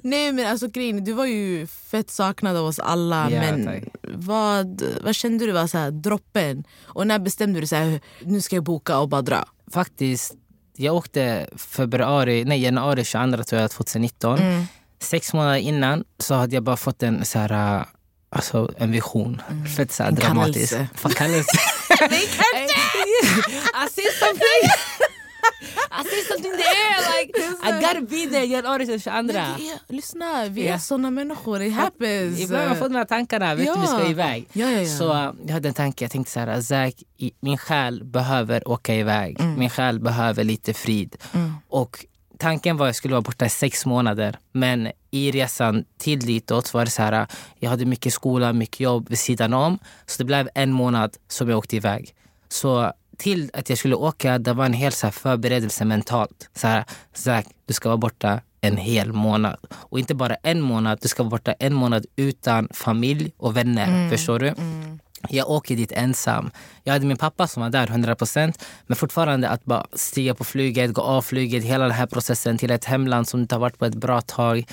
Nej 0.02 0.32
men 0.32 0.46
alltså 0.46 0.68
grejen, 0.68 1.04
du 1.04 1.12
var 1.12 1.26
ju 1.26 1.66
fett 1.66 2.10
saknad 2.10 2.56
av 2.56 2.66
oss 2.66 2.78
alla. 2.78 3.28
Ja, 3.30 3.40
men 3.40 3.64
tack. 3.66 3.82
Vad, 4.26 4.82
vad 5.04 5.14
kände 5.14 5.46
du 5.46 5.52
var 5.52 5.66
så 5.66 5.78
här, 5.78 5.90
droppen? 5.90 6.64
Och 6.85 7.06
när 7.06 7.18
bestämde 7.18 7.61
du 7.61 7.66
så 7.66 7.76
här, 7.76 8.00
nu 8.20 8.40
ska 8.40 8.56
jag 8.56 8.64
boka 8.64 8.98
och 8.98 9.08
bara 9.08 9.22
dra? 9.22 9.44
Faktiskt, 9.72 10.35
jag 10.76 10.94
åkte 10.94 11.46
februari, 11.56 12.44
nej, 12.44 12.62
januari 12.62 13.04
22 13.04 13.44
tror 13.44 13.61
jag, 13.61 13.70
2019. 13.70 14.38
Mm. 14.38 14.64
Sex 15.00 15.32
månader 15.32 15.56
innan 15.58 16.04
så 16.18 16.35
hade 16.35 16.54
jag 16.56 16.62
bara 16.62 16.76
fått 16.76 17.02
en, 17.02 17.24
så 17.24 17.38
här, 17.38 17.85
alltså, 18.30 18.70
en 18.76 18.92
vision. 18.92 19.42
Fett 19.76 19.92
så 19.92 20.02
här, 20.02 20.11
En 20.11 20.14
dramatisk. 20.14 20.70
kallelse. 20.70 20.88
Fan, 20.94 21.12
kallelse. 21.12 21.58
something 26.29 26.53
in 26.53 26.59
the 26.59 26.64
air! 26.64 26.98
Like, 27.12 27.38
I 27.68 27.81
gotta 27.81 28.01
be 28.01 28.27
there 28.31 28.44
januari 28.44 28.87
22. 28.87 29.11
Men 29.11 29.27
det 29.27 29.33
är, 29.38 29.92
lyssna, 29.92 30.48
vi 30.48 30.68
är 30.68 30.79
såna 30.79 31.11
människor. 31.11 31.62
It 31.62 31.75
happens. 31.75 32.40
Ibland 32.40 32.62
har 32.62 32.68
man 32.68 32.79
fått 32.79 32.88
de 32.92 32.98
här 32.98 33.05
tankarna, 33.05 33.55
vet 33.55 33.75
du, 33.75 33.81
vi 33.81 33.87
ska 33.87 34.07
iväg. 34.07 34.48
Ja, 34.53 34.70
ja, 34.70 34.81
ja. 34.81 34.98
Så 34.98 35.33
jag 35.46 35.53
hade 35.55 35.68
en 35.68 35.75
tanke, 35.75 36.05
jag 36.05 36.11
tänkte 36.11 36.33
så 36.33 36.40
här, 36.40 36.61
Zack, 36.61 36.94
i- 37.16 37.33
min 37.40 37.59
själ 37.59 38.05
behöver 38.05 38.68
åka 38.68 38.94
iväg. 38.94 39.40
Min 39.40 39.70
själ 39.70 40.01
behöver 40.01 40.44
lite 40.44 40.75
frid. 40.75 41.16
Och 41.68 42.07
tanken 42.38 42.77
var 42.77 42.87
att 42.87 42.88
jag 42.88 42.96
skulle 42.96 43.14
vara 43.14 43.22
borta 43.22 43.46
i 43.46 43.48
sex 43.51 43.87
månader. 43.87 44.38
Men 44.53 44.88
i 45.11 45.31
resan 45.31 45.85
till 45.98 46.20
ditåt 46.20 46.75
var 46.75 46.85
det 46.85 46.90
så 46.90 47.03
här, 47.03 47.27
jag 47.59 47.70
hade 47.70 47.85
mycket 47.85 48.12
skola, 48.12 48.53
mycket 48.53 48.81
jobb 48.81 49.09
vid 49.11 49.18
sidan 49.18 49.53
om. 49.53 49.79
Så 50.07 50.18
det 50.18 50.25
blev 50.25 50.48
en 50.55 50.72
månad 50.72 51.16
som 51.29 51.48
jag 51.48 51.59
åkte 51.59 51.77
iväg. 51.77 52.14
Så 52.48 52.92
till 53.22 53.50
att 53.52 53.68
jag 53.68 53.78
skulle 53.78 53.94
åka, 53.94 54.38
det 54.38 54.52
var 54.52 54.64
en 54.64 54.72
hel 54.72 54.92
så 54.92 55.06
här 55.06 55.12
förberedelse 55.12 55.85
mentalt. 55.85 56.50
Så 56.54 56.66
här, 56.66 56.85
Zack, 57.12 57.46
du 57.66 57.74
ska 57.74 57.88
vara 57.88 57.96
borta 57.96 58.40
en 58.61 58.76
hel 58.76 59.12
månad. 59.12 59.56
Och 59.72 59.98
inte 59.98 60.14
bara 60.14 60.35
en 60.35 60.61
månad, 60.61 60.98
du 61.02 61.08
ska 61.08 61.22
vara 61.22 61.30
borta 61.30 61.52
en 61.52 61.74
månad 61.74 62.06
utan 62.16 62.68
familj 62.72 63.32
och 63.37 63.56
vänner. 63.56 64.11
Förstår 64.11 64.38
du? 64.38 64.54
Jag 65.28 65.50
åker 65.50 65.76
dit 65.76 65.92
ensam. 65.92 66.50
Jag 66.85 66.92
hade 66.92 67.06
min 67.06 67.16
pappa 67.16 67.46
som 67.46 67.62
var 67.62 67.70
där 67.70 67.87
100% 67.87 68.54
men 68.87 68.96
fortfarande 68.96 69.48
att 69.48 69.64
bara 69.64 69.87
stiga 69.92 70.35
på 70.35 70.44
flyget, 70.44 70.92
gå 70.92 71.02
av 71.02 71.22
flyget, 71.22 71.64
hela 71.64 71.85
den 71.85 71.94
här 71.94 72.06
processen 72.06 72.58
till 72.58 72.70
ett 72.70 72.85
hemland 72.85 73.28
som 73.28 73.40
inte 73.40 73.54
har 73.54 73.61
varit 73.61 73.78
på 73.78 73.85
ett 73.85 73.94
bra 73.94 74.20
tag. 74.20 74.66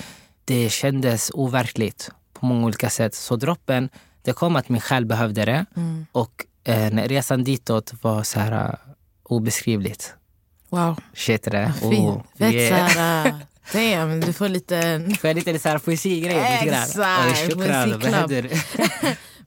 Det 0.44 0.72
kändes 0.72 1.30
overkligt 1.34 2.10
på 2.32 2.46
många 2.46 2.66
olika 2.66 2.90
sätt. 2.90 3.14
Så 3.14 3.36
droppen, 3.36 3.88
det 4.22 4.32
kom 4.32 4.56
att 4.56 4.68
min 4.68 4.80
själ 4.80 5.06
behövde 5.06 5.44
det 5.44 5.66
och 6.12 6.46
eh, 6.64 6.90
resan 6.90 7.44
ditåt 7.44 7.92
var 8.02 8.22
så 8.22 8.40
här 8.40 8.68
uh, 8.68 8.74
obeskrivligt. 9.22 10.14
Wow, 10.68 10.96
Shit 11.14 11.42
det. 11.42 11.72
fint. 11.80 11.92
Oh, 11.92 12.22
Fett 12.38 12.54
yeah. 12.54 12.88
såhär... 12.88 13.34
Damn, 13.72 14.20
du 14.20 14.32
får 14.32 14.48
lite... 14.48 15.08
Får 15.20 15.28
jag 15.28 15.34
lite 15.34 15.58
så 15.58 15.68
här 15.68 15.78
poesigrejer? 15.78 16.52
lite 16.52 16.66
grann? 16.66 16.82
Exakt, 16.82 18.04
händer? 18.14 18.50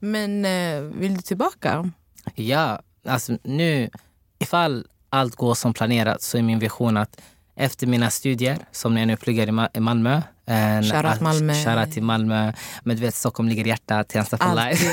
Men 0.00 0.44
eh, 0.44 0.80
vill 0.80 1.14
du 1.14 1.22
tillbaka? 1.22 1.90
Ja, 2.34 2.80
alltså 3.06 3.38
nu 3.42 3.90
ifall 4.38 4.86
allt 5.10 5.36
går 5.36 5.54
som 5.54 5.74
planerat 5.74 6.22
så 6.22 6.38
är 6.38 6.42
min 6.42 6.58
vision 6.58 6.96
att 6.96 7.20
efter 7.56 7.86
mina 7.86 8.10
studier, 8.10 8.58
som 8.72 8.96
jag 8.96 9.06
nu 9.06 9.16
pluggar 9.16 9.46
i 9.46 9.50
Ma- 9.50 9.68
i 9.74 9.80
Malmö. 9.80 10.22
en- 10.46 10.82
Shoutout 10.84 11.20
Malmö. 11.20 11.54
shoutout 11.54 11.92
till 11.92 12.02
Malmö. 12.02 12.52
Men 12.82 12.96
du 12.96 13.02
vet, 13.02 13.14
Stockholm 13.14 13.48
ligger 13.48 13.64
i 13.64 13.68
hjärtat. 13.68 14.08
Tensta 14.08 14.36
for 14.38 14.54
life. 14.54 14.84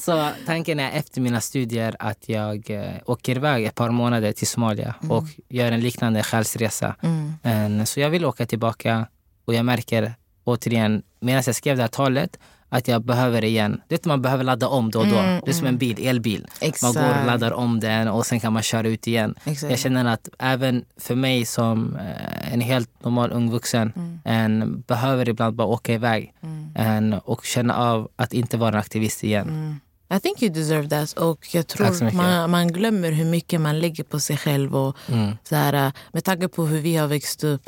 så 0.00 0.30
tanken 0.46 0.80
är 0.80 0.90
efter 0.98 1.20
mina 1.20 1.40
studier 1.40 1.96
att 1.98 2.28
jag 2.28 2.70
eh, 2.70 2.92
åker 3.06 3.36
iväg 3.36 3.64
ett 3.64 3.74
par 3.74 3.90
månader 3.90 4.32
till 4.32 4.46
Somalia 4.46 4.94
och 5.08 5.24
gör 5.48 5.72
en 5.72 5.80
liknande 5.80 6.22
själsresa. 6.22 6.96
Mm. 7.02 7.34
En- 7.42 7.86
Så 7.86 8.00
jag 8.00 8.10
vill 8.10 8.24
åka 8.24 8.46
tillbaka 8.46 9.06
och 9.44 9.54
jag 9.54 9.64
märker 9.64 10.14
återigen 10.44 11.02
medan 11.20 11.42
jag 11.46 11.54
skrev 11.54 11.76
det 11.76 11.82
här 11.82 11.88
talet 11.88 12.38
att 12.72 12.88
jag 12.88 13.02
behöver 13.04 13.44
igen. 13.44 13.80
Det 13.88 13.94
är 13.94 14.08
man 14.08 14.22
behöver 14.22 14.44
ladda 14.44 14.68
om 14.68 14.90
då 14.90 14.98
och 14.98 15.06
då. 15.06 15.16
Mm, 15.18 15.40
det 15.44 15.50
är 15.50 15.54
som 15.54 15.66
en 15.66 15.78
bil, 15.78 16.06
elbil. 16.06 16.46
Exakt. 16.60 16.94
Man 16.94 17.04
går 17.04 17.20
och 17.20 17.26
laddar 17.26 17.52
om 17.52 17.80
den 17.80 18.08
och 18.08 18.26
sen 18.26 18.40
kan 18.40 18.52
man 18.52 18.62
köra 18.62 18.88
ut 18.88 19.06
igen. 19.06 19.34
Exakt. 19.44 19.70
Jag 19.70 19.78
känner 19.78 20.04
att 20.04 20.28
även 20.38 20.84
för 20.96 21.14
mig 21.14 21.44
som 21.46 21.96
eh, 21.96 22.52
en 22.52 22.60
helt 22.60 22.90
normal 23.04 23.32
ung 23.32 23.50
vuxen 23.50 23.92
Mm. 23.96 24.20
en 24.24 24.80
behöver 24.86 25.28
ibland 25.28 25.56
bara 25.56 25.66
åka 25.66 25.92
iväg 25.94 26.32
en, 26.74 27.12
och 27.12 27.44
känna 27.44 27.76
av 27.76 28.08
att 28.16 28.32
inte 28.32 28.56
vara 28.56 28.68
en 28.68 28.78
aktivist 28.78 29.24
igen. 29.24 29.48
Mm. 29.48 29.80
I 30.16 30.20
think 30.20 30.42
you 30.42 30.52
deserve 30.54 30.88
that. 30.88 31.12
Och 31.12 31.46
jag 31.54 31.66
tror 31.66 32.14
man, 32.16 32.50
man 32.50 32.72
glömmer 32.72 33.12
hur 33.12 33.24
mycket 33.24 33.60
man 33.60 33.78
lägger 33.80 34.04
på 34.04 34.20
sig 34.20 34.36
själv. 34.36 34.76
Och 34.76 34.96
Mm. 35.08 35.36
så 35.44 35.56
här, 35.56 35.72
eh, 35.86 35.92
med 36.12 36.24
tanke 36.24 36.48
på 36.48 36.66
hur 36.66 36.80
vi 36.80 36.96
har 36.96 37.06
växt 37.06 37.44
upp 37.44 37.62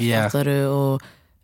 och 0.69 1.03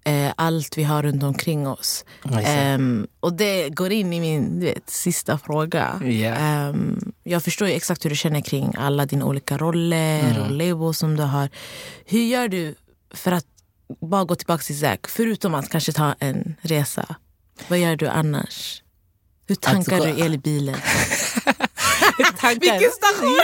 eh, 0.09 0.33
allt 0.37 0.79
vi 0.79 0.83
har 0.85 1.03
runt 1.03 1.23
omkring 1.23 1.69
oss. 1.69 2.05
Ehm, 2.45 3.07
och 3.21 3.33
det 3.33 3.69
går 3.69 3.93
in 3.93 4.13
i 4.13 4.21
min 4.21 4.61
vet, 4.61 4.91
sista 4.91 5.39
fråga. 5.39 6.01
Ja. 6.05 6.35
Ehm, 6.35 7.13
jag 7.25 7.45
förstår 7.45 7.67
exakt 7.67 8.05
hur 8.05 8.11
du 8.11 8.17
känner 8.17 8.41
kring 8.41 8.75
alla 8.79 9.07
dina 9.07 9.25
olika 9.25 9.59
roller 9.59 10.21
Mm. 10.31 10.43
och 10.43 10.51
labels 10.51 10.99
som 10.99 11.17
du 11.17 11.23
har. 11.23 11.49
Hur 12.07 12.21
gör 12.23 12.49
du 12.49 12.75
för 13.15 13.33
att 13.33 13.45
bara 14.01 14.25
gå 14.25 14.35
tillbaka 14.35 14.63
till 14.63 14.79
Zack, 14.81 15.09
förutom 15.09 15.55
att 15.55 15.69
kanske 15.71 15.93
ta 15.93 16.15
en 16.19 16.57
resa? 16.63 17.17
Vad 17.69 17.79
gör 17.79 17.97
du 17.97 18.07
annars? 18.09 18.83
Hur 19.49 19.55
tankar 19.55 19.97
du 20.01 20.25
elbilen? 20.25 20.77
Vilken 22.61 22.91
station? 22.91 23.39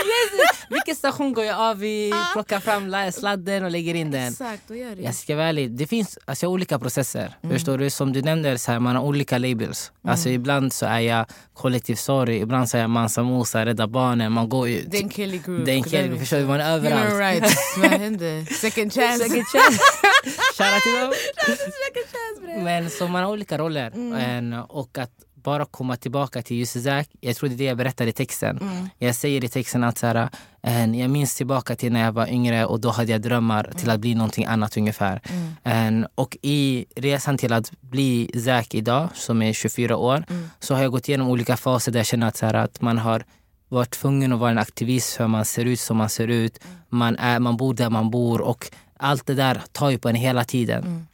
Vilken 0.69 0.95
station 0.95 1.33
går 1.33 1.45
jag 1.45 1.59
av 1.59 1.83
i? 1.83 2.13
Plockar 2.33 2.59
fram 2.59 2.87
la- 2.87 3.11
sladden 3.11 3.63
och 3.63 3.71
lägger 3.71 3.95
in 3.95 4.11
den. 4.11 4.27
Exakt, 4.31 4.61
vad 4.67 4.77
gör 4.77 4.95
du? 4.95 5.01
Jag 5.01 5.15
ska 5.15 5.35
vara 5.35 5.45
ärlig, 5.47 5.71
det 5.71 5.87
finns 5.87 6.17
alltså, 6.25 6.47
olika 6.47 6.79
processer. 6.79 7.35
Mm. 7.43 7.55
Förstår 7.55 7.77
du? 7.77 7.89
Som 7.89 8.13
du 8.13 8.21
nämnde, 8.21 8.57
så 8.57 8.71
här, 8.71 8.79
man 8.79 8.95
har 8.95 9.03
olika 9.03 9.37
labels. 9.37 9.91
Alltså, 10.07 10.29
ibland 10.29 10.73
så 10.73 10.85
är 10.85 10.99
jag 10.99 11.25
kollektiv 11.53 11.95
sorry, 11.95 12.35
ibland 12.41 12.69
så 12.69 12.77
är 12.77 12.81
jag 12.81 12.89
Mansa 12.89 13.23
Musa, 13.23 13.65
Rädda 13.65 13.87
Barnen. 13.87 14.31
Man 14.31 14.49
går 14.49 14.69
ut. 14.69 14.91
Den 14.91 15.09
Kelly 15.09 15.37
Group. 15.45 15.65
Det 15.65 15.71
är 15.71 15.75
en 15.75 15.83
Kelly, 15.83 16.19
förstår 16.19 16.37
du? 16.37 16.45
Man 16.45 16.59
är 16.61 16.71
Human 16.79 16.93
överallt. 16.93 17.19
rights. 17.43 17.55
vad 17.77 17.91
hände? 17.91 18.45
Second 18.45 18.93
chance. 18.93 19.23
Second 19.23 19.45
chance. 19.47 19.79
Shoutout 20.57 20.83
till 20.83 20.93
dem. 21.01 22.63
Men 22.63 22.89
så 22.89 23.07
man 23.07 23.23
har 23.23 23.31
olika 23.31 23.57
roller. 23.57 23.87
Mm. 23.95 24.13
En, 24.13 24.53
och 24.53 24.97
att 24.97 25.11
bara 25.45 25.65
komma 25.65 25.95
tillbaka 25.95 26.41
till 26.41 26.57
just 26.57 26.83
Zack, 26.83 27.09
jag 27.21 27.35
tror 27.35 27.49
det 27.49 27.55
är 27.55 27.57
det 27.57 27.63
jag 27.63 27.77
berättar 27.77 28.07
i 28.07 28.11
texten. 28.11 28.57
Mm. 28.57 28.89
Jag 28.97 29.15
säger 29.15 29.43
i 29.43 29.47
texten 29.49 29.83
att 29.83 29.97
så 29.97 30.07
här, 30.07 30.29
en, 30.61 30.95
jag 30.95 31.09
minns 31.09 31.35
tillbaka 31.35 31.75
till 31.75 31.91
när 31.93 32.03
jag 32.03 32.11
var 32.11 32.27
yngre 32.27 32.65
och 32.65 32.79
då 32.79 32.89
hade 32.89 33.11
jag 33.11 33.21
drömmar 33.21 33.71
till 33.77 33.89
att 33.89 33.99
bli 33.99 34.15
någonting 34.15 34.45
annat 34.45 34.77
ungefär. 34.77 35.21
Mm. 35.29 35.55
En, 35.63 36.07
och 36.15 36.37
i 36.41 36.85
resan 36.95 37.37
till 37.37 37.53
att 37.53 37.71
bli 37.81 38.31
Zack 38.45 38.75
idag, 38.75 39.09
som 39.13 39.41
är 39.41 39.53
24 39.53 39.97
år, 39.97 40.25
Mm. 40.29 40.49
så 40.59 40.75
har 40.75 40.81
jag 40.81 40.91
gått 40.91 41.07
igenom 41.09 41.27
olika 41.29 41.57
faser 41.57 41.91
där 41.91 41.99
jag 41.99 42.05
känner 42.07 42.27
att, 42.27 42.37
så 42.37 42.45
här, 42.45 42.53
att 42.53 42.81
man 42.81 42.97
har 42.97 43.23
varit 43.69 43.89
tvungen 43.91 44.33
att 44.33 44.39
vara 44.39 44.51
en 44.51 44.57
aktivist 44.57 45.13
för 45.15 45.27
man 45.27 45.45
ser 45.45 45.65
ut 45.65 45.79
som 45.79 45.97
man 45.97 46.09
ser 46.09 46.27
ut. 46.27 46.59
Man, 46.89 47.15
är, 47.15 47.39
man 47.39 47.57
bor 47.57 47.73
där 47.73 47.89
man 47.89 48.09
bor 48.09 48.41
och 48.41 48.65
allt 48.97 49.25
det 49.25 49.33
där 49.33 49.61
tar 49.71 49.89
ju 49.89 49.97
på 49.97 50.09
en 50.09 50.15
hela 50.15 50.43
tiden. 50.43 51.07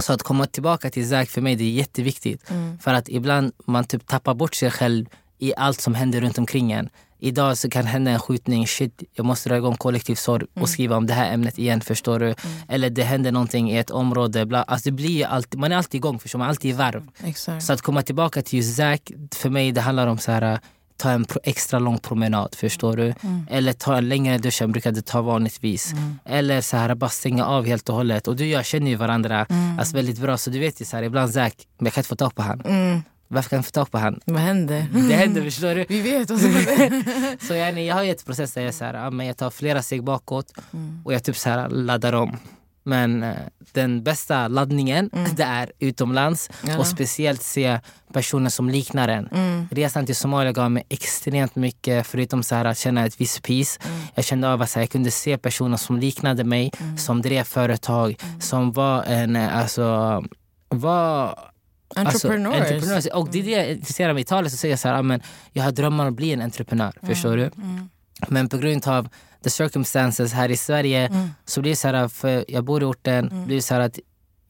Så 0.00 0.12
att 0.12 0.22
komma 0.22 0.46
tillbaka 0.46 0.90
till 0.90 1.08
Zack 1.08 1.28
för 1.28 1.40
mig 1.40 1.56
det 1.56 1.64
är 1.64 1.70
jätteviktigt. 1.70 2.50
För 2.80 2.94
att 2.94 3.08
ibland 3.08 3.52
man 3.66 3.84
typ 3.84 4.06
tappar 4.06 4.34
bort 4.34 4.54
sig 4.54 4.70
själv 4.70 5.06
i 5.38 5.54
allt 5.56 5.80
som 5.80 5.94
händer 5.94 6.20
runt 6.20 6.38
omkring 6.38 6.72
en. 6.72 6.88
Idag 7.20 7.58
så 7.58 7.70
kan 7.70 7.86
hända 7.86 8.10
en 8.10 8.18
skjutning, 8.18 8.66
shit 8.66 9.02
jag 9.14 9.26
måste 9.26 9.48
dra 9.48 9.56
igång 9.56 9.76
kollektiv 9.76 10.14
sorg 10.14 10.46
och 10.54 10.68
skriva 10.68 10.96
om 10.96 11.06
det 11.06 11.14
här 11.14 11.32
ämnet 11.34 11.58
igen 11.58 11.80
förstår 11.80 12.18
du. 12.18 12.34
Eller 12.68 12.90
det 12.90 13.02
händer 13.02 13.32
någonting 13.32 13.70
i 13.70 13.78
ett 13.78 13.90
område. 13.90 14.46
Bla. 14.46 14.62
Alltså 14.62 14.90
det 14.90 14.92
blir 14.92 15.26
alltid, 15.26 15.60
man 15.60 15.72
är 15.72 15.76
alltid 15.76 15.98
igång 15.98 16.18
förstår 16.18 16.38
man, 16.38 16.46
är 16.46 16.48
alltid 16.48 16.70
i 16.70 16.74
varv. 16.74 17.08
Så 17.60 17.72
att 17.72 17.82
komma 17.82 18.02
tillbaka 18.02 18.42
till 18.42 18.58
just 18.58 18.76
Zack, 18.76 19.10
för 19.34 19.50
mig 19.50 19.72
det 19.72 19.80
handlar 19.80 20.06
om 20.06 20.18
så 20.18 20.32
här 20.32 20.60
ta 20.98 21.10
en 21.10 21.26
extra 21.42 21.78
lång 21.78 21.98
promenad, 21.98 22.54
förstår 22.54 22.96
du? 22.96 23.14
Eller 23.50 23.72
ta 23.72 23.96
en 23.96 24.08
längre 24.08 24.38
dusch 24.38 24.62
än 24.62 24.72
brukade 24.72 25.02
ta 25.02 25.22
vanligtvis. 25.22 25.94
Eller 26.24 26.60
så 26.60 26.76
här 26.76 26.94
bara 26.94 27.10
stänga 27.10 27.44
av 27.44 27.66
helt 27.66 27.88
och 27.88 27.94
hållet. 27.94 28.28
Och 28.28 28.36
du 28.36 28.44
och 28.44 28.50
jag 28.50 28.64
känner 28.64 28.90
ju 28.90 28.96
varandra 28.96 29.46
alltså, 29.78 29.96
väldigt 29.96 30.18
bra, 30.18 30.36
så 30.36 30.50
du 30.50 30.58
vet 30.58 30.80
ju 30.80 30.84
så 30.84 30.96
här, 30.96 31.02
ibland 31.02 31.32
Zack, 31.32 31.54
men 31.78 31.86
jag 31.86 31.92
kan 31.94 32.00
inte 32.00 32.08
få 32.08 32.16
tag 32.16 32.34
på 32.34 32.42
han. 32.42 32.60
Mm. 32.60 33.02
Varför 33.28 33.50
kan 33.50 33.56
jag 33.56 33.60
inte 33.60 33.68
få 33.68 33.72
tag 33.72 33.90
på 33.90 33.98
han? 33.98 34.20
Vad 34.24 34.40
hände? 34.40 34.86
Det 34.92 35.14
händer, 35.14 35.42
förstår 35.42 35.74
du? 35.74 35.86
Vi 35.88 36.00
vet 36.00 36.30
vad 36.30 36.40
som 36.40 36.50
händer. 36.50 37.46
Så 37.46 37.54
jag, 37.54 37.78
jag 37.82 37.94
har 37.94 38.02
ju 38.02 38.10
ett 38.10 38.26
process 38.26 38.52
där 38.52 38.62
jag, 38.62 38.74
så 38.74 38.84
här, 38.84 39.22
jag 39.22 39.36
tar 39.36 39.50
flera 39.50 39.82
steg 39.82 40.04
bakåt 40.04 40.52
och 41.04 41.14
jag 41.14 41.24
typ 41.24 41.36
så 41.36 41.50
här, 41.50 41.68
laddar 41.68 42.12
om. 42.12 42.36
Men 42.88 43.22
eh, 43.22 43.36
den 43.72 44.02
bästa 44.02 44.48
laddningen 44.48 45.10
det 45.36 45.42
är 45.42 45.72
utomlands 45.78 46.50
Ja. 46.66 46.78
och 46.78 46.86
speciellt 46.86 47.42
se 47.42 47.80
personer 48.12 48.50
som 48.50 48.68
liknar 48.70 49.08
en. 49.08 49.28
Resan 49.70 50.06
till 50.06 50.16
Somalia 50.16 50.52
gav 50.52 50.70
mig 50.70 50.82
extremt 50.88 51.56
mycket 51.56 52.06
förutom 52.06 52.42
så 52.42 52.54
här, 52.54 52.64
att 52.64 52.78
känna 52.78 53.06
ett 53.06 53.20
visst 53.20 53.42
peace. 53.42 53.80
Jag 54.14 54.24
kände 54.24 54.52
av 54.52 54.62
att 54.62 54.72
här, 54.72 54.82
jag 54.82 54.90
kunde 54.90 55.10
se 55.10 55.38
personer 55.38 55.76
som 55.76 55.98
liknade 55.98 56.44
mig, 56.44 56.72
som 56.96 57.22
drev 57.22 57.44
företag, 57.44 58.16
som 58.40 58.72
var 58.72 59.02
en, 59.02 59.36
eh, 59.36 59.58
alltså, 59.58 59.84
var. 60.68 61.38
Alltså, 61.96 62.28
entrepreneurs. 62.28 63.06
Och 63.06 63.28
det 63.32 63.38
är 63.38 63.42
det 63.42 63.50
jag 63.50 63.70
intresserar 63.70 64.12
mig. 64.12 64.22
I 64.22 64.24
talet 64.24 64.52
så 64.52 64.58
säger 64.58 64.72
jag 64.72 64.78
så 64.78 64.88
här, 64.88 64.98
ah, 64.98 65.02
men 65.02 65.20
jag 65.52 65.62
har 65.64 65.72
drömmar 65.72 66.04
om 66.04 66.10
att 66.10 66.16
bli 66.16 66.32
en 66.32 66.42
entreprenör. 66.42 66.92
Förstår 67.02 67.36
du? 67.36 67.50
Men 68.28 68.48
på 68.48 68.58
grund 68.58 68.88
av 68.88 69.08
the 69.44 69.50
circumstances 69.50 70.32
här 70.32 70.48
i 70.48 70.56
Sverige 70.56 71.10
så 71.44 71.60
blir 71.60 71.72
det 71.72 71.76
så 71.76 71.88
här, 71.88 72.08
för 72.08 72.44
jag 72.48 72.64
bor 72.64 72.82
i 72.82 72.84
orten, 72.84 73.44
blir 73.46 73.56
det 73.56 73.62
så 73.62 73.74
här 73.74 73.80
att 73.80 73.98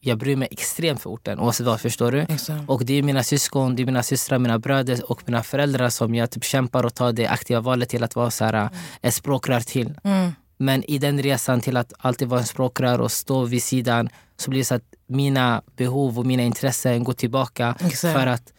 jag 0.01 0.17
bryr 0.17 0.35
mig 0.35 0.47
extremt 0.51 1.01
för 1.01 1.09
orten 1.09 1.39
oavsett 1.39 1.65
vad, 1.65 1.81
förstår 1.81 2.11
du? 2.11 2.19
Exakt. 2.19 2.69
Och 2.69 2.85
det 2.85 2.93
är 2.93 3.03
mina 3.03 3.23
syskon, 3.23 3.75
det 3.75 3.81
är 3.81 3.85
mina 3.85 4.03
systrar, 4.03 4.39
mina 4.39 4.59
bröder 4.59 5.11
och 5.11 5.21
mina 5.25 5.43
föräldrar 5.43 5.89
som 5.89 6.15
jag 6.15 6.31
typ 6.31 6.43
kämpar 6.43 6.83
och 6.83 6.95
tar 6.95 7.11
det 7.11 7.27
aktiva 7.27 7.59
valet 7.59 7.89
till 7.89 8.03
att 8.03 8.15
vara 8.15 8.31
så 8.31 8.45
här, 8.45 8.69
ett 9.01 9.13
språkrör 9.13 9.59
till. 9.59 9.99
Mm. 10.03 10.31
Men 10.57 10.83
i 10.83 10.97
den 10.97 11.21
resan 11.21 11.61
till 11.61 11.77
att 11.77 11.93
alltid 11.97 12.27
vara 12.27 12.39
en 12.39 12.45
språkrör 12.45 13.01
och 13.01 13.11
stå 13.11 13.43
vid 13.45 13.63
sidan 13.63 14.09
så 14.37 14.49
blir 14.49 14.59
det 14.59 14.65
så 14.65 14.75
att 14.75 14.93
mina 15.07 15.61
behov 15.75 16.19
och 16.19 16.25
mina 16.25 16.43
intressen 16.43 17.03
går 17.03 17.13
tillbaka 17.13 17.75
Exakt. 17.79 18.13
för 18.13 18.27
att 18.27 18.53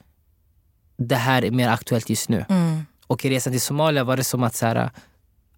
det 0.97 1.17
här 1.17 1.45
är 1.45 1.51
mer 1.51 1.69
aktuellt 1.69 2.11
just 2.11 2.29
nu. 2.29 2.45
Mm. 2.49 2.87
Och 3.11 3.25
i 3.25 3.31
resan 3.31 3.53
till 3.53 3.61
Somalia 3.61 4.05
var 4.05 4.17
det 4.17 4.25
som 4.25 4.43
att 4.43 4.55
så 4.55 4.67
här, 4.67 4.91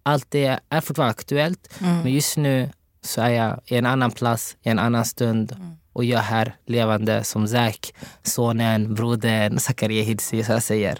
allt 0.03 0.25
det 0.31 0.59
är 0.69 0.81
fortfarande 0.81 1.11
aktuellt 1.11 1.69
Mm. 1.81 2.01
men 2.01 2.11
just 2.13 2.37
nu 2.37 2.69
så 3.01 3.21
är 3.21 3.29
jag 3.29 3.59
i 3.65 3.75
en 3.77 3.85
annan 3.85 4.11
plats, 4.11 4.57
i 4.61 4.69
en 4.69 4.79
annan 4.79 5.05
stund 5.05 5.51
Mm. 5.51 5.71
och 5.93 6.03
jag 6.03 6.19
är 6.19 6.23
här 6.23 6.55
levande 6.65 7.23
som 7.23 7.47
Zack, 7.47 7.93
sonen, 8.23 8.93
brodern, 8.93 9.59
Zakaria 9.59 10.03
Hidsi, 10.03 10.43
så 10.43 10.51
jag 10.51 10.63
säger. 10.63 10.99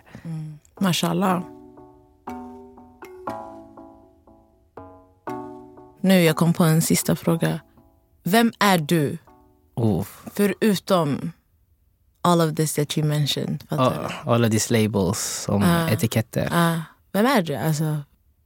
Mashallah. 0.80 1.42
Nu 6.02 6.22
jag 6.24 6.36
kom 6.36 6.54
på 6.54 6.64
en 6.64 6.82
sista 6.82 7.16
fråga. 7.16 7.60
Vem 8.24 8.52
är 8.60 8.78
du? 8.78 9.18
Oh, 9.76 10.06
Förutom 10.34 11.32
all 12.24 12.42
of 12.42 12.56
this 12.56 12.74
that 12.74 12.98
you 12.98 13.08
mentioned. 13.08 13.64
All, 13.70 13.94
du? 13.94 14.32
all 14.32 14.46
of 14.46 14.52
these 14.52 14.74
labels 14.84 15.20
som 15.20 15.64
Ah. 15.64 15.90
etiketter. 15.90 16.50
Ah, 16.52 16.76
vem 17.14 17.26
är 17.26 17.42
du? 17.42 17.56
Alltså, 17.56 17.98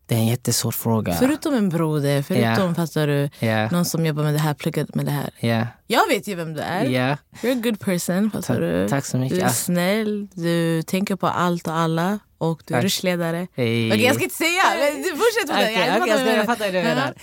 Det 0.05 0.15
är 0.15 0.19
en 0.19 0.27
jättesvår 0.27 0.71
fråga. 0.71 1.13
förutom 1.13 1.53
en 1.53 1.69
broder, 1.69 2.21
förutom 2.21 2.75
fattar 2.75 3.07
du, 3.07 3.29
Ja, 3.39 3.69
någon 3.69 3.85
som 3.85 4.05
jobbar 4.05 4.23
med 4.23 4.33
det 4.33 4.39
här, 4.39 4.53
pluggat 4.53 4.95
med 4.95 5.05
det 5.05 5.11
här. 5.11 5.29
ja, 5.39 5.67
Jag 5.87 6.07
vet 6.07 6.27
ju 6.27 6.35
vem 6.35 6.53
du 6.53 6.59
är. 6.61 6.83
ja. 6.85 7.17
You're 7.41 7.51
a 7.59 7.61
good 7.63 7.79
person. 7.79 8.31
Fattar 8.31 8.53
Ta- 8.53 8.59
du? 8.59 8.87
Tack 8.89 9.05
så 9.05 9.17
Du 9.17 9.23
mycket. 9.23 9.43
är 9.43 9.47
snäll, 9.49 10.27
du 10.33 10.81
tänker 10.83 11.15
på 11.15 11.27
allt 11.27 11.67
och 11.67 11.73
alla 11.73 12.19
och 12.37 12.61
du 12.65 12.73
är 12.73 12.77
Tack. 12.77 12.83
rushledare. 12.85 13.47
Hej. 13.55 13.91
Okej, 13.91 14.03
jag 14.05 14.15
ska 14.15 14.23
inte 14.23 14.35
säga, 14.35 14.61
men 14.79 15.01
du 15.03 15.09
fortsätt 15.09 15.47
med 15.47 15.57
det. 15.57 15.71
Okej, 15.71 15.87
Jag 15.87 16.07
jag, 16.07 16.25
du 16.27 16.31
jag 16.31 16.45
fattar 16.45 16.65
hur 16.65 16.71
du 16.71 16.77
Ja. 16.79 16.83
menar. 16.83 17.13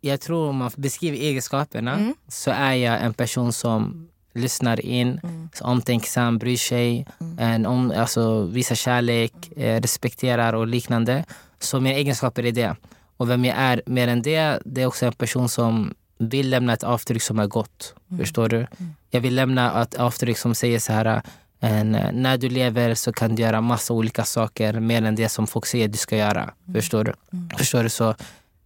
Jag 0.00 0.20
tror 0.20 0.48
om 0.48 0.56
man 0.56 0.70
beskriver 0.76 1.18
egenskaperna 1.18 1.94
Mm. 1.94 2.14
så 2.28 2.50
är 2.50 2.72
jag 2.74 3.02
en 3.02 3.14
person 3.14 3.52
som 3.52 4.08
lyssnar 4.40 4.80
in, 4.80 5.20
Mm. 5.22 5.48
omtänksam, 5.60 6.38
bryr 6.38 6.56
sig, 6.56 7.06
en 7.38 7.66
om, 7.66 7.92
alltså, 7.96 8.42
visar 8.44 8.74
kärlek, 8.74 9.32
eh, 9.56 9.80
respekterar 9.80 10.52
och 10.52 10.66
liknande. 10.66 11.24
Så 11.58 11.80
mina 11.80 11.96
egenskaper 11.96 12.46
är 12.46 12.52
det. 12.52 12.76
Och 13.16 13.30
vem 13.30 13.44
jag 13.44 13.56
är 13.56 13.82
mer 13.86 14.08
än 14.08 14.22
det, 14.22 14.58
det 14.64 14.82
är 14.82 14.86
också 14.86 15.06
en 15.06 15.12
person 15.12 15.48
som 15.48 15.94
vill 16.18 16.50
lämna 16.50 16.72
ett 16.72 16.82
avtryck 16.84 17.22
som 17.22 17.38
är 17.38 17.46
gott. 17.46 17.94
Mm. 18.10 18.18
Förstår 18.20 18.48
du? 18.48 18.66
Jag 19.10 19.20
vill 19.20 19.34
lämna 19.34 19.82
ett 19.82 19.94
avtryck 19.94 20.38
som 20.38 20.54
säger 20.54 20.78
så 20.78 20.92
här 20.92 21.22
en, 21.60 21.94
eh, 21.94 22.12
när 22.12 22.38
du 22.38 22.48
lever 22.48 22.94
så 22.94 23.12
kan 23.12 23.34
du 23.34 23.42
göra 23.42 23.60
massa 23.60 23.94
olika 23.94 24.24
saker 24.24 24.80
mer 24.80 25.02
än 25.02 25.14
det 25.16 25.28
som 25.28 25.46
folk 25.46 25.66
säger 25.66 25.88
du 25.88 25.98
ska 25.98 26.16
göra. 26.16 26.50
Förstår 26.74 27.04
du? 27.04 27.12
Förstår 27.58 27.82
du? 27.82 27.88
Så 27.88 28.14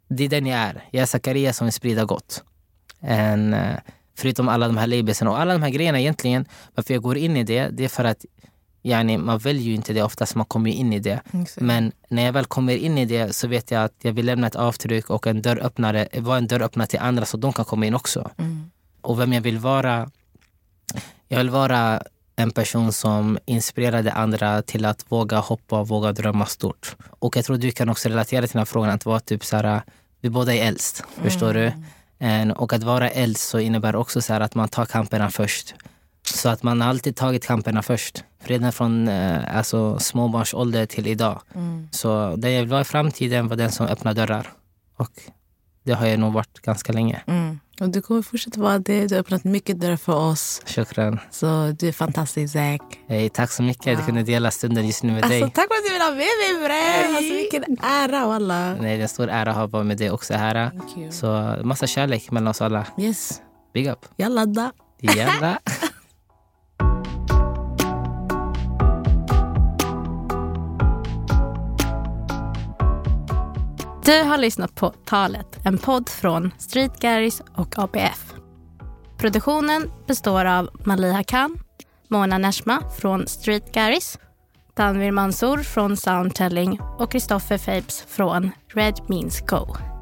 det 0.09 0.25
är 0.25 0.29
den 0.29 0.47
jag 0.47 0.59
är. 0.59 0.85
Jag 0.91 1.03
är 1.03 1.07
Zacharias 1.07 1.57
som 1.57 1.67
vill 1.67 1.73
sprida 1.73 2.05
gott. 2.05 2.43
En, 3.01 3.55
eh, 3.55 3.77
förutom 4.17 4.49
alla 4.49 4.67
de 4.67 4.77
här 4.77 4.87
labelsen 4.87 5.29
och 5.29 5.41
alla 5.41 5.53
de 5.53 5.63
här 5.63 5.71
grejerna 5.71 6.01
egentligen. 6.01 6.47
Varför 6.75 6.95
jag 6.95 7.03
går 7.03 7.17
in 7.17 7.37
i 7.37 7.45
det, 7.45 7.69
det 7.69 7.85
är 7.85 7.89
för 7.89 8.05
att 8.05 8.25
yani, 8.85 9.19
man 9.19 9.39
väljer 9.39 9.63
ju 9.63 9.75
inte 9.75 9.93
det 9.93 10.03
oftast, 10.03 10.35
man 10.35 10.47
kommer 10.47 10.71
ju 10.71 10.77
in 10.77 10.93
i 10.93 10.99
det. 10.99 11.21
Exakt. 11.33 11.61
Men 11.61 11.93
när 12.09 12.25
jag 12.25 12.33
väl 12.33 12.45
kommer 12.45 12.77
in 12.77 12.99
i 12.99 13.05
det 13.05 13.37
så 13.37 13.49
vet 13.49 13.71
jag 13.71 13.85
att 13.85 13.95
jag 14.03 14.13
vill 14.13 14.27
lämna 14.27 14.47
ett 14.47 14.57
avtryck 14.57 15.11
och 15.11 15.27
en 15.27 15.43
dörröppnare, 15.43 16.09
vara 16.15 16.39
en 16.39 16.47
dörröppnare 16.47 16.87
till 16.87 16.99
andra 16.99 17.25
så 17.25 17.37
de 17.37 17.53
kan 17.53 17.65
komma 17.65 17.87
in 17.87 17.95
också. 17.95 18.31
Mm. 18.39 18.71
Och 19.01 19.21
vem 19.21 19.33
jag 19.33 19.41
vill 19.41 19.59
vara, 19.59 20.11
jag 21.29 21.39
vill 21.39 21.51
vara 21.51 22.03
en 22.37 22.51
person 22.51 22.93
som 22.93 23.39
inspirerade 23.47 24.13
andra 24.13 24.63
till 24.63 24.85
att 24.85 25.05
våga 25.09 25.39
hoppa 25.39 25.81
och 25.81 25.89
våga 25.89 26.13
drömma 26.13 26.47
stort. 26.47 26.97
Och 27.19 27.37
jag 27.37 27.45
tror 27.45 27.57
du 27.57 27.71
kan 27.71 27.89
också 27.89 28.09
relatera 28.09 28.43
till 28.43 28.53
den 28.53 28.61
här 28.61 28.65
frågan 28.65 28.91
att 28.91 29.07
vara 29.07 29.21
typ 29.21 29.45
så 29.45 29.57
här, 29.57 29.83
vi 30.21 30.31
båda 30.31 30.55
är 30.55 30.67
äldst, 30.67 31.05
förstår 31.23 31.55
du? 31.55 31.73
En- 32.25 32.53
Och 32.53 32.73
att 32.73 32.83
vara 32.83 33.11
äldst 33.11 33.49
så 33.49 33.59
innebär 33.59 33.97
också 33.97 34.21
så 34.23 34.33
att 34.35 34.55
man 34.55 34.69
tar 34.69 34.85
kamperna 34.87 35.31
först. 35.31 35.75
Så 36.27 36.49
att 36.49 36.63
man 36.63 36.83
alltid 36.83 37.17
tagit 37.17 37.47
kamperna 37.47 37.83
först. 37.83 38.25
Redan 38.45 38.73
från 38.73 39.09
eh, 39.09 39.57
alltså, 39.57 39.99
småbarnsålder 39.99 40.87
till 40.87 41.07
idag. 41.07 41.41
Mm. 41.55 41.89
Så 41.93 42.37
det 42.37 42.51
jag 42.51 42.61
vill 42.61 42.71
vara 42.71 42.81
i 42.81 42.85
framtiden 42.85 43.49
var 43.49 43.57
den 43.57 43.73
som 43.73 43.87
öppnar 43.87 44.15
dörrar. 44.15 44.53
Och 44.97 45.11
det 45.83 45.93
har 45.93 46.07
jag 46.07 46.19
nog 46.21 46.33
varit 46.33 46.61
ganska 46.63 46.93
länge. 46.93 47.23
Mm. 47.27 47.61
Och 47.81 47.89
du 47.89 48.03
kommer 48.03 48.23
fortsätta 48.23 48.61
vara 48.61 48.79
det. 48.79 49.07
Du 49.07 49.15
har 49.15 49.21
öppnat 49.21 49.45
mycket 49.45 49.81
dörrar 49.81 49.97
för 49.97 50.15
oss. 50.15 50.63
Shukran. 50.67 51.21
Så 51.31 51.75
du 51.79 51.89
är 51.89 51.93
fantastisk 51.93 52.53
Zack. 52.53 52.81
Hey, 53.09 53.29
tack 53.29 53.51
så 53.51 53.63
mycket 53.63 53.87
att 53.87 53.99
jag 53.99 54.07
kunde 54.07 54.23
dela 54.23 54.51
stunden 54.51 54.87
just 54.87 55.03
nu 55.03 55.13
med 55.13 55.25
Alltså, 55.25 55.41
dig. 55.41 55.51
tack 55.55 55.69
för 55.69 55.75
att 55.75 55.85
du 55.87 55.93
vill 55.93 56.03
ha 56.03 56.11
med 56.11 56.17
mig 56.19 56.69
bre. 56.69 57.17
Alltså, 57.17 57.35
vilken 57.35 57.65
ära 57.83 58.27
walla. 58.27 58.75
Nej, 58.75 58.81
det 58.81 58.89
är 58.89 59.03
en 59.03 59.09
stor 59.09 59.29
ära 59.29 59.51
att 59.51 59.57
ha 59.57 59.67
varit 59.67 59.87
med 59.87 59.97
dig 59.99 60.11
också 60.11 60.35
här. 60.35 60.71
Så 61.11 61.57
massa 61.65 61.87
kärlek 61.87 62.31
mellan 62.31 62.49
oss 62.49 62.63
alla. 62.63 62.87
Yes, 62.99 63.41
Big 63.75 63.87
up. 63.87 64.07
jag 64.17 64.33
laddar. 64.33 64.71
Jalla. 65.01 65.59
Du 74.05 74.23
har 74.23 74.39
lyssnat 74.39 74.75
på 74.75 74.91
Talet, 74.91 75.59
en 75.65 75.79
podd 75.79 76.09
från 76.09 76.51
Street 76.59 77.01
Garris 77.01 77.43
och 77.55 77.79
ABF. 77.79 78.35
Produktionen 79.19 79.91
består 80.07 80.45
av 80.45 80.71
Maliha 80.85 81.25
Khan, 81.25 81.59
Mona 82.09 82.39
Neshma 82.39 82.83
från 82.99 83.27
Street 83.27 83.73
Garris, 83.73 84.19
Tanvir 84.75 85.11
Mansour 85.11 85.59
från 85.59 85.97
Soundtelling 85.97 86.81
och 86.99 87.13
Kristoffer 87.13 87.59
Fabes 87.59 88.03
från 88.09 88.51
Red 88.75 88.95
Means 89.09 89.41
Go. 89.41 89.94